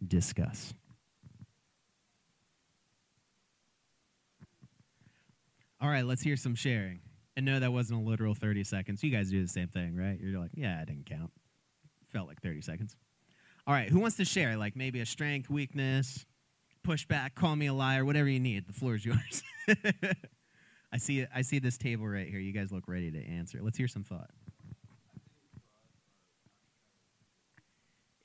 [0.07, 0.75] Discuss.
[5.85, 6.99] All right, let's hear some sharing.
[7.37, 9.03] And no, that wasn't a literal 30 seconds.
[9.03, 10.19] You guys do the same thing, right?
[10.19, 11.29] You're like, yeah, I didn't count.
[12.11, 12.95] Felt like 30 seconds.
[13.67, 14.57] All right, who wants to share?
[14.57, 16.25] Like maybe a strength, weakness,
[16.83, 18.67] pushback, call me a liar, whatever you need.
[18.67, 19.43] The floor is yours.
[20.91, 22.39] I see I see this table right here.
[22.39, 23.59] You guys look ready to answer.
[23.61, 24.31] Let's hear some thought.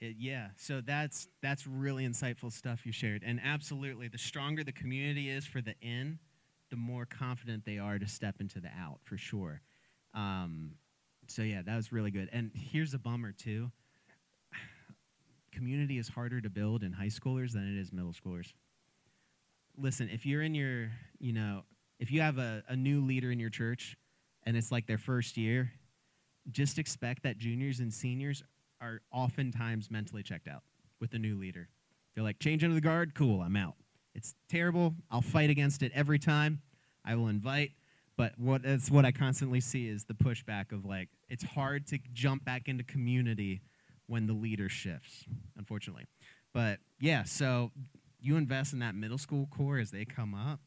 [0.01, 4.73] It, yeah, so that's that's really insightful stuff you shared, and absolutely, the stronger the
[4.73, 6.21] community is for the in,
[6.71, 9.61] the more confident they are to step into the out for sure.
[10.15, 10.73] Um,
[11.29, 12.29] so yeah, that was really good.
[12.33, 13.71] And here's a bummer too.
[15.53, 18.53] Community is harder to build in high schoolers than it is middle schoolers.
[19.77, 21.63] Listen, if you're in your, you know,
[21.99, 23.97] if you have a, a new leader in your church
[24.45, 25.73] and it's like their first year,
[26.51, 28.43] just expect that juniors and seniors
[28.81, 30.63] are oftentimes mentally checked out
[31.01, 31.69] with the new leader.
[32.15, 33.75] They're like, change into the guard, cool, I'm out.
[34.15, 34.95] It's terrible.
[35.11, 36.63] I'll fight against it every time.
[37.05, 37.71] I will invite.
[38.17, 41.99] But what that's what I constantly see is the pushback of like, it's hard to
[42.13, 43.63] jump back into community
[44.07, 45.25] when the leader shifts,
[45.57, 46.05] unfortunately.
[46.53, 47.71] But yeah, so
[48.21, 50.61] you invest in that middle school core as they come up.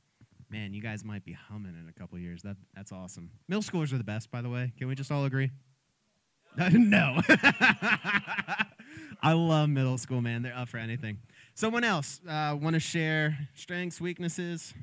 [0.50, 2.42] Man, you guys might be humming in a couple years.
[2.42, 3.30] That that's awesome.
[3.48, 4.72] Middle schoolers are the best, by the way.
[4.78, 5.52] Can we just all agree?
[6.72, 7.22] no.
[9.22, 10.42] I love middle school, man.
[10.42, 11.18] They're up for anything.
[11.56, 14.74] Someone else uh, want to share strengths, weaknesses?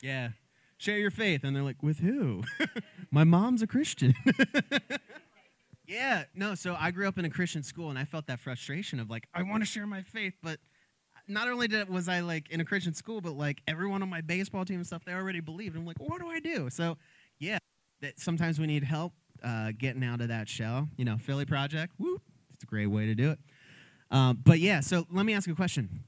[0.00, 0.30] Yeah.
[0.78, 1.44] Share your faith.
[1.44, 2.44] And they're like, with who?
[3.10, 4.14] My mom's a Christian.
[5.86, 6.24] yeah.
[6.34, 9.10] No, so I grew up in a Christian school and I felt that frustration of
[9.10, 10.58] like, I want to share my faith, but
[11.28, 14.08] not only did it, was I like in a Christian school, but like everyone on
[14.08, 15.76] my baseball team and stuff, they already believed.
[15.76, 16.70] I'm like, what do I do?
[16.70, 16.96] So,
[17.38, 17.58] yeah,
[18.00, 19.12] that sometimes we need help
[19.42, 20.88] uh, getting out of that shell.
[20.96, 22.22] You know, Philly Project, whoop,
[22.56, 23.38] it's a great way to do it.
[24.10, 26.04] Um, but yeah, so let me ask a question.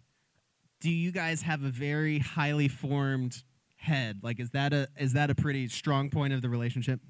[0.80, 3.42] Do you guys have a very highly formed
[3.76, 4.20] head?
[4.22, 7.00] Like, is that a is that a pretty strong point of the relationship?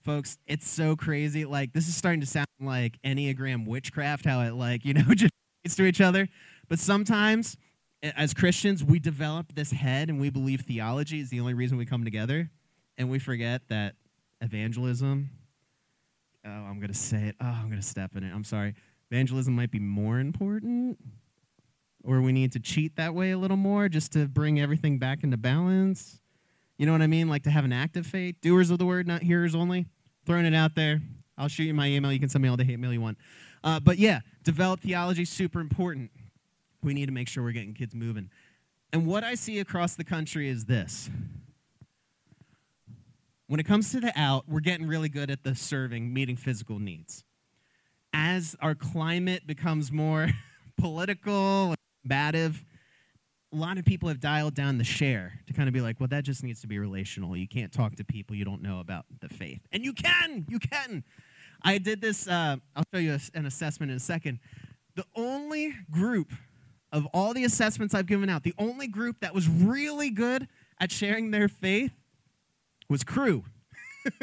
[0.00, 1.44] Folks, it's so crazy.
[1.44, 5.32] Like, this is starting to sound like Enneagram witchcraft, how it like, you know, just
[5.76, 6.28] to each other.
[6.68, 7.56] But sometimes
[8.02, 11.86] as Christians, we develop this head and we believe theology is the only reason we
[11.86, 12.50] come together.
[12.96, 13.96] And we forget that
[14.40, 15.30] evangelism,
[16.46, 17.36] oh, I'm going to say it.
[17.40, 18.32] Oh, I'm going to step in it.
[18.32, 18.74] I'm sorry.
[19.10, 20.98] Evangelism might be more important,
[22.02, 25.22] or we need to cheat that way a little more just to bring everything back
[25.22, 26.20] into balance.
[26.78, 27.28] You know what I mean?
[27.28, 29.86] Like to have an active faith, doers of the word, not hearers only.
[30.26, 31.00] Throwing it out there.
[31.38, 32.12] I'll shoot you my email.
[32.12, 33.18] You can send me all the hate mail you want.
[33.62, 36.10] Uh, but yeah, develop theology super important.
[36.82, 38.30] We need to make sure we're getting kids moving.
[38.92, 41.10] And what I see across the country is this
[43.48, 46.78] when it comes to the out, we're getting really good at the serving, meeting physical
[46.78, 47.24] needs.
[48.12, 50.30] As our climate becomes more
[50.78, 52.64] political, combative,
[53.52, 56.08] a lot of people have dialed down the share to kind of be like, well,
[56.08, 57.36] that just needs to be relational.
[57.36, 59.60] You can't talk to people you don't know about the faith.
[59.70, 61.04] And you can, you can.
[61.62, 64.40] I did this, uh, I'll show you an assessment in a second.
[64.96, 66.32] The only group
[66.92, 70.48] of all the assessments I've given out, the only group that was really good
[70.80, 71.92] at sharing their faith
[72.88, 73.44] was Cru,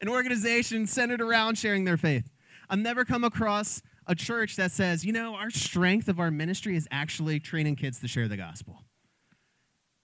[0.00, 2.30] an organization centered around sharing their faith.
[2.68, 6.76] I've never come across a church that says, you know, our strength of our ministry
[6.76, 8.82] is actually training kids to share the gospel.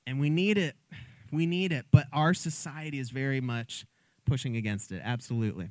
[0.06, 0.76] And we need it.
[1.30, 1.86] We need it.
[1.90, 3.84] But our society is very much
[4.26, 5.02] pushing against it.
[5.04, 5.68] Absolutely.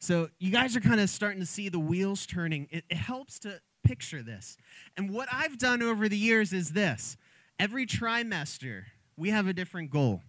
[0.00, 2.68] So you guys are kind of starting to see the wheels turning.
[2.70, 4.56] It, it helps to picture this.
[4.96, 7.16] And what I've done over the years is this
[7.58, 8.84] every trimester,
[9.16, 10.22] we have a different goal.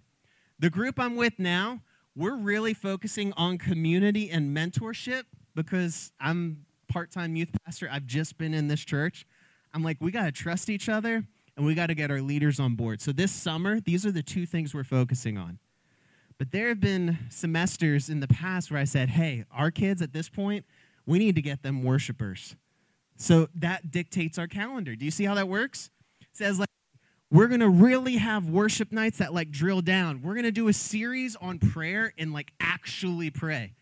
[0.60, 1.82] The group I'm with now,
[2.16, 5.24] we're really focusing on community and mentorship
[5.56, 7.88] because I'm part-time youth pastor.
[7.90, 9.26] I've just been in this church.
[9.74, 11.24] I'm like, we got to trust each other
[11.56, 13.00] and we got to get our leaders on board.
[13.02, 15.60] So this summer, these are the two things we're focusing on.
[16.38, 20.14] But there have been semesters in the past where I said, hey, our kids at
[20.14, 20.66] this point,
[21.06, 22.56] we need to get them worshipers.
[23.18, 24.96] So that dictates our calendar.
[24.96, 25.90] Do you see how that works?
[26.22, 26.70] It says like
[27.32, 30.22] we're going to really have worship nights that like drill down.
[30.24, 33.74] We're going to do a series on prayer and like actually pray.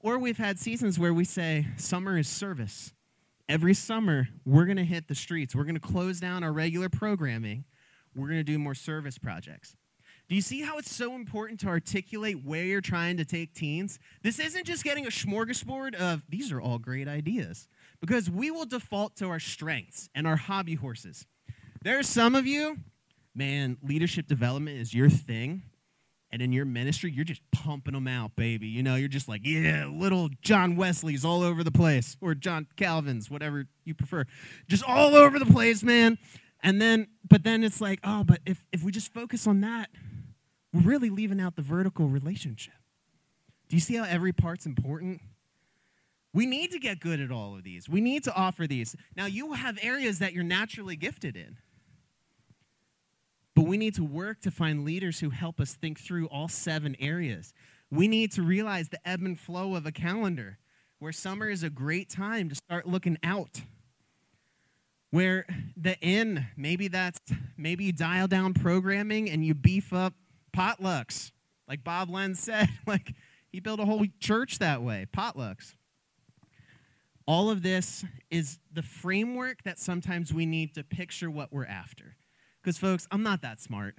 [0.00, 2.92] Or we've had seasons where we say summer is service.
[3.48, 5.54] Every summer, we're going to hit the streets.
[5.54, 7.64] We're going to close down our regular programming.
[8.16, 9.76] We're going to do more service projects.
[10.28, 13.98] Do you see how it's so important to articulate where you're trying to take teens?
[14.22, 17.68] This isn't just getting a smorgasbord of these are all great ideas,
[18.00, 21.26] because we will default to our strengths and our hobby horses.
[21.82, 22.78] There are some of you,
[23.34, 25.62] man, leadership development is your thing
[26.34, 28.66] and in your ministry, you're just pumping them out, baby.
[28.66, 32.66] You know, you're just like, yeah, little John Wesley's all over the place, or John
[32.76, 34.24] Calvin's, whatever you prefer,
[34.66, 36.18] just all over the place, man.
[36.60, 39.90] And then, but then it's like, oh, but if, if we just focus on that,
[40.72, 42.74] we're really leaving out the vertical relationship.
[43.68, 45.20] Do you see how every part's important?
[46.32, 47.88] We need to get good at all of these.
[47.88, 48.96] We need to offer these.
[49.16, 51.58] Now, you have areas that you're naturally gifted in.
[53.54, 56.96] But we need to work to find leaders who help us think through all seven
[56.98, 57.54] areas.
[57.90, 60.58] We need to realize the ebb and flow of a calendar,
[60.98, 63.62] where summer is a great time to start looking out.
[65.10, 65.46] Where
[65.76, 67.20] the in, maybe that's
[67.56, 70.14] maybe you dial down programming and you beef up
[70.56, 71.30] potlucks.
[71.68, 73.14] Like Bob Lenz said, like
[73.52, 75.76] he built a whole church that way, potlucks.
[77.26, 82.16] All of this is the framework that sometimes we need to picture what we're after.
[82.64, 83.94] Because, folks, I'm not that smart.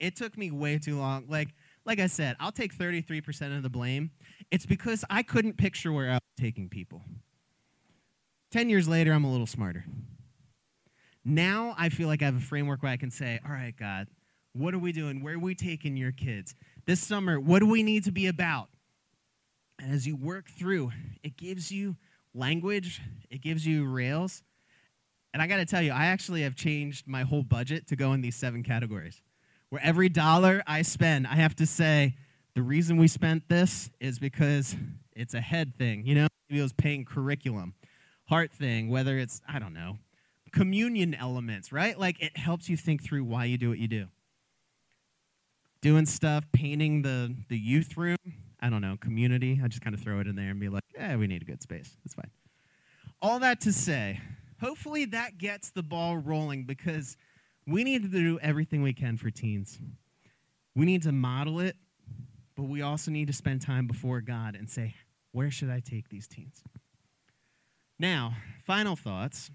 [0.00, 1.26] It took me way too long.
[1.28, 1.50] Like,
[1.86, 4.10] like I said, I'll take 33% of the blame.
[4.50, 7.02] It's because I couldn't picture where I was taking people.
[8.50, 9.84] 10 years later, I'm a little smarter.
[11.24, 14.08] Now I feel like I have a framework where I can say, all right, God,
[14.52, 15.22] what are we doing?
[15.22, 16.56] Where are we taking your kids?
[16.84, 18.68] This summer, what do we need to be about?
[19.78, 20.90] And as you work through,
[21.22, 21.96] it gives you
[22.34, 23.00] language,
[23.30, 24.42] it gives you rails,
[25.32, 28.12] and I got to tell you, I actually have changed my whole budget to go
[28.12, 29.20] in these seven categories.
[29.70, 32.16] Where every dollar I spend, I have to say,
[32.54, 34.76] the reason we spent this is because
[35.16, 36.06] it's a head thing.
[36.06, 37.74] You know, maybe it was paying curriculum,
[38.26, 39.98] heart thing, whether it's, I don't know,
[40.52, 41.98] communion elements, right?
[41.98, 44.06] Like it helps you think through why you do what you do.
[45.80, 48.18] Doing stuff, painting the, the youth room,
[48.60, 49.60] I don't know, community.
[49.64, 51.46] I just kind of throw it in there and be like, yeah, we need a
[51.46, 51.96] good space.
[52.04, 52.30] That's fine.
[53.20, 54.20] All that to say,
[54.62, 57.16] hopefully that gets the ball rolling because
[57.66, 59.78] we need to do everything we can for teens.
[60.76, 61.76] We need to model it,
[62.56, 64.94] but we also need to spend time before God and say,
[65.32, 66.62] where should I take these teens?
[67.98, 68.34] Now,
[68.64, 69.50] final thoughts.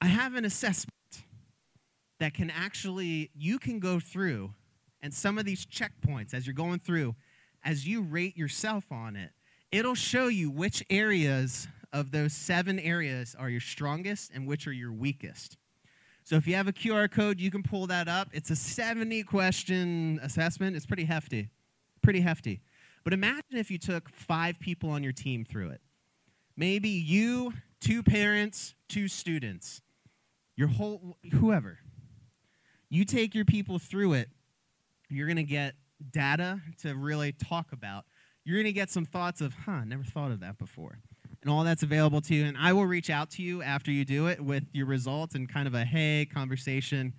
[0.00, 0.92] I have an assessment
[2.18, 4.54] that can actually, you can go through,
[5.00, 7.14] and some of these checkpoints as you're going through,
[7.64, 9.30] as you rate yourself on it,
[9.70, 14.72] it'll show you which areas of those seven areas are your strongest and which are
[14.72, 15.56] your weakest.
[16.24, 18.28] So if you have a QR code, you can pull that up.
[18.32, 20.74] It's a 70 question assessment.
[20.74, 21.50] It's pretty hefty.
[22.02, 22.62] Pretty hefty.
[23.04, 25.80] But imagine if you took five people on your team through it.
[26.56, 29.82] Maybe you, two parents, two students,
[30.56, 31.78] your whole, whoever.
[32.88, 34.28] You take your people through it,
[35.08, 35.74] you're going to get
[36.10, 38.04] data to really talk about.
[38.44, 40.98] You're going to get some thoughts of, huh, never thought of that before
[41.46, 42.44] and all that's available to you.
[42.44, 45.48] And I will reach out to you after you do it with your results and
[45.48, 47.12] kind of a hey conversation.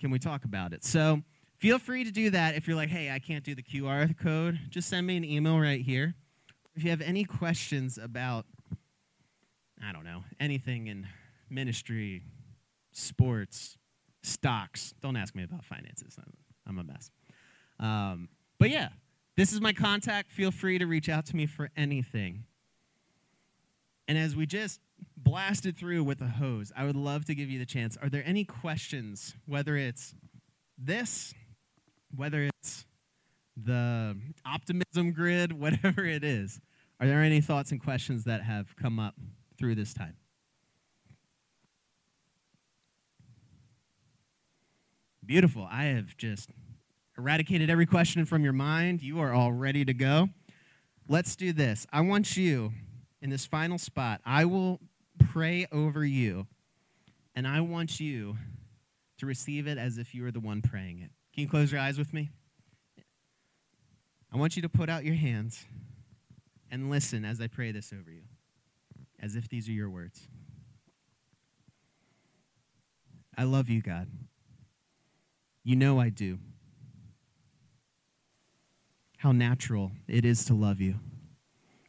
[0.00, 0.82] Can we talk about it?
[0.82, 1.20] So
[1.58, 2.54] feel free to do that.
[2.54, 5.58] If you're like, hey, I can't do the QR code, just send me an email
[5.60, 6.14] right here.
[6.76, 8.46] If you have any questions about,
[9.86, 11.06] I don't know, anything in
[11.50, 12.22] ministry,
[12.92, 13.76] sports,
[14.22, 16.16] stocks, don't ask me about finances.
[16.18, 16.32] I'm,
[16.66, 17.10] I'm a mess.
[17.80, 18.88] Um, but yeah,
[19.36, 20.32] this is my contact.
[20.32, 22.44] Feel free to reach out to me for anything.
[24.08, 24.80] And as we just
[25.16, 27.96] blasted through with a hose, I would love to give you the chance.
[28.00, 30.14] Are there any questions, whether it's
[30.78, 31.34] this,
[32.14, 32.86] whether it's
[33.56, 36.60] the optimism grid, whatever it is.
[37.00, 39.14] Are there any thoughts and questions that have come up
[39.58, 40.16] through this time?
[45.24, 45.66] Beautiful.
[45.68, 46.50] I have just
[47.18, 49.02] eradicated every question from your mind.
[49.02, 50.28] You are all ready to go.
[51.08, 51.86] Let's do this.
[51.92, 52.72] I want you
[53.26, 54.78] in this final spot, I will
[55.32, 56.46] pray over you,
[57.34, 58.36] and I want you
[59.18, 61.10] to receive it as if you were the one praying it.
[61.34, 62.30] Can you close your eyes with me?
[64.32, 65.66] I want you to put out your hands
[66.70, 68.22] and listen as I pray this over you,
[69.18, 70.28] as if these are your words.
[73.36, 74.06] I love you, God.
[75.64, 76.38] You know I do.
[79.18, 81.00] How natural it is to love you.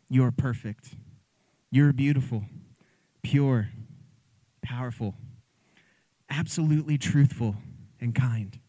[0.09, 0.95] You are perfect.
[1.77, 2.43] You're beautiful,
[3.21, 3.69] pure,
[4.63, 5.13] powerful,
[6.27, 7.55] absolutely truthful,
[8.01, 8.59] and kind.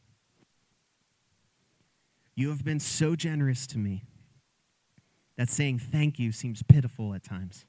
[2.35, 4.05] You have been so generous to me
[5.39, 7.65] that saying thank you seems pitiful at times.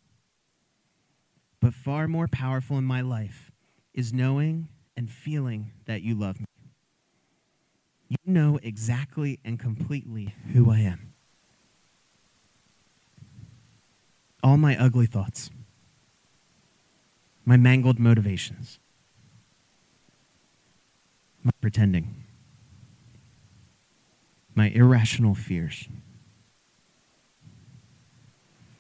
[1.61, 3.49] But far more powerful in my life
[3.93, 4.67] is knowing
[4.97, 6.47] and feeling that you love me.
[8.09, 11.08] You know exactly and completely who I am.
[14.41, 15.49] All my ugly thoughts,
[17.45, 18.79] my mangled motivations,
[21.43, 22.23] my pretending,
[24.55, 25.87] my irrational fears,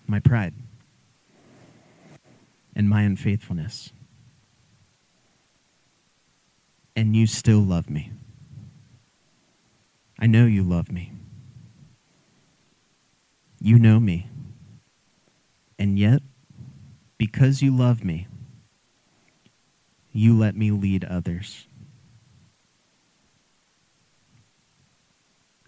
[0.07, 0.53] my pride,
[2.75, 3.91] and my unfaithfulness.
[6.95, 8.11] And you still love me.
[10.19, 11.13] I know you love me.
[13.61, 14.27] You know me.
[15.79, 16.21] And yet,
[17.17, 18.27] because you love me,
[20.11, 21.67] you let me lead others.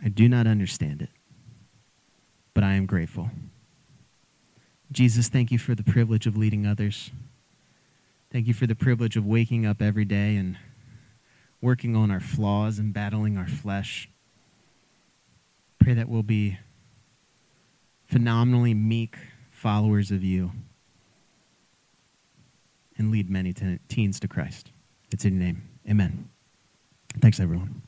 [0.04, 1.10] I do not understand it,
[2.54, 3.30] but I am grateful.
[4.92, 7.12] Jesus, thank you for the privilege of leading others.
[8.32, 10.58] Thank you for the privilege of waking up every day and
[11.62, 14.10] working on our flaws and battling our flesh.
[15.80, 16.58] Pray that we'll be
[18.08, 19.16] phenomenally meek
[19.62, 20.52] followers of you
[22.98, 23.54] and lead many
[23.88, 24.72] teens to Christ.
[25.12, 25.62] It's in your name.
[25.88, 26.30] Amen.
[27.20, 27.84] Thanks, everyone.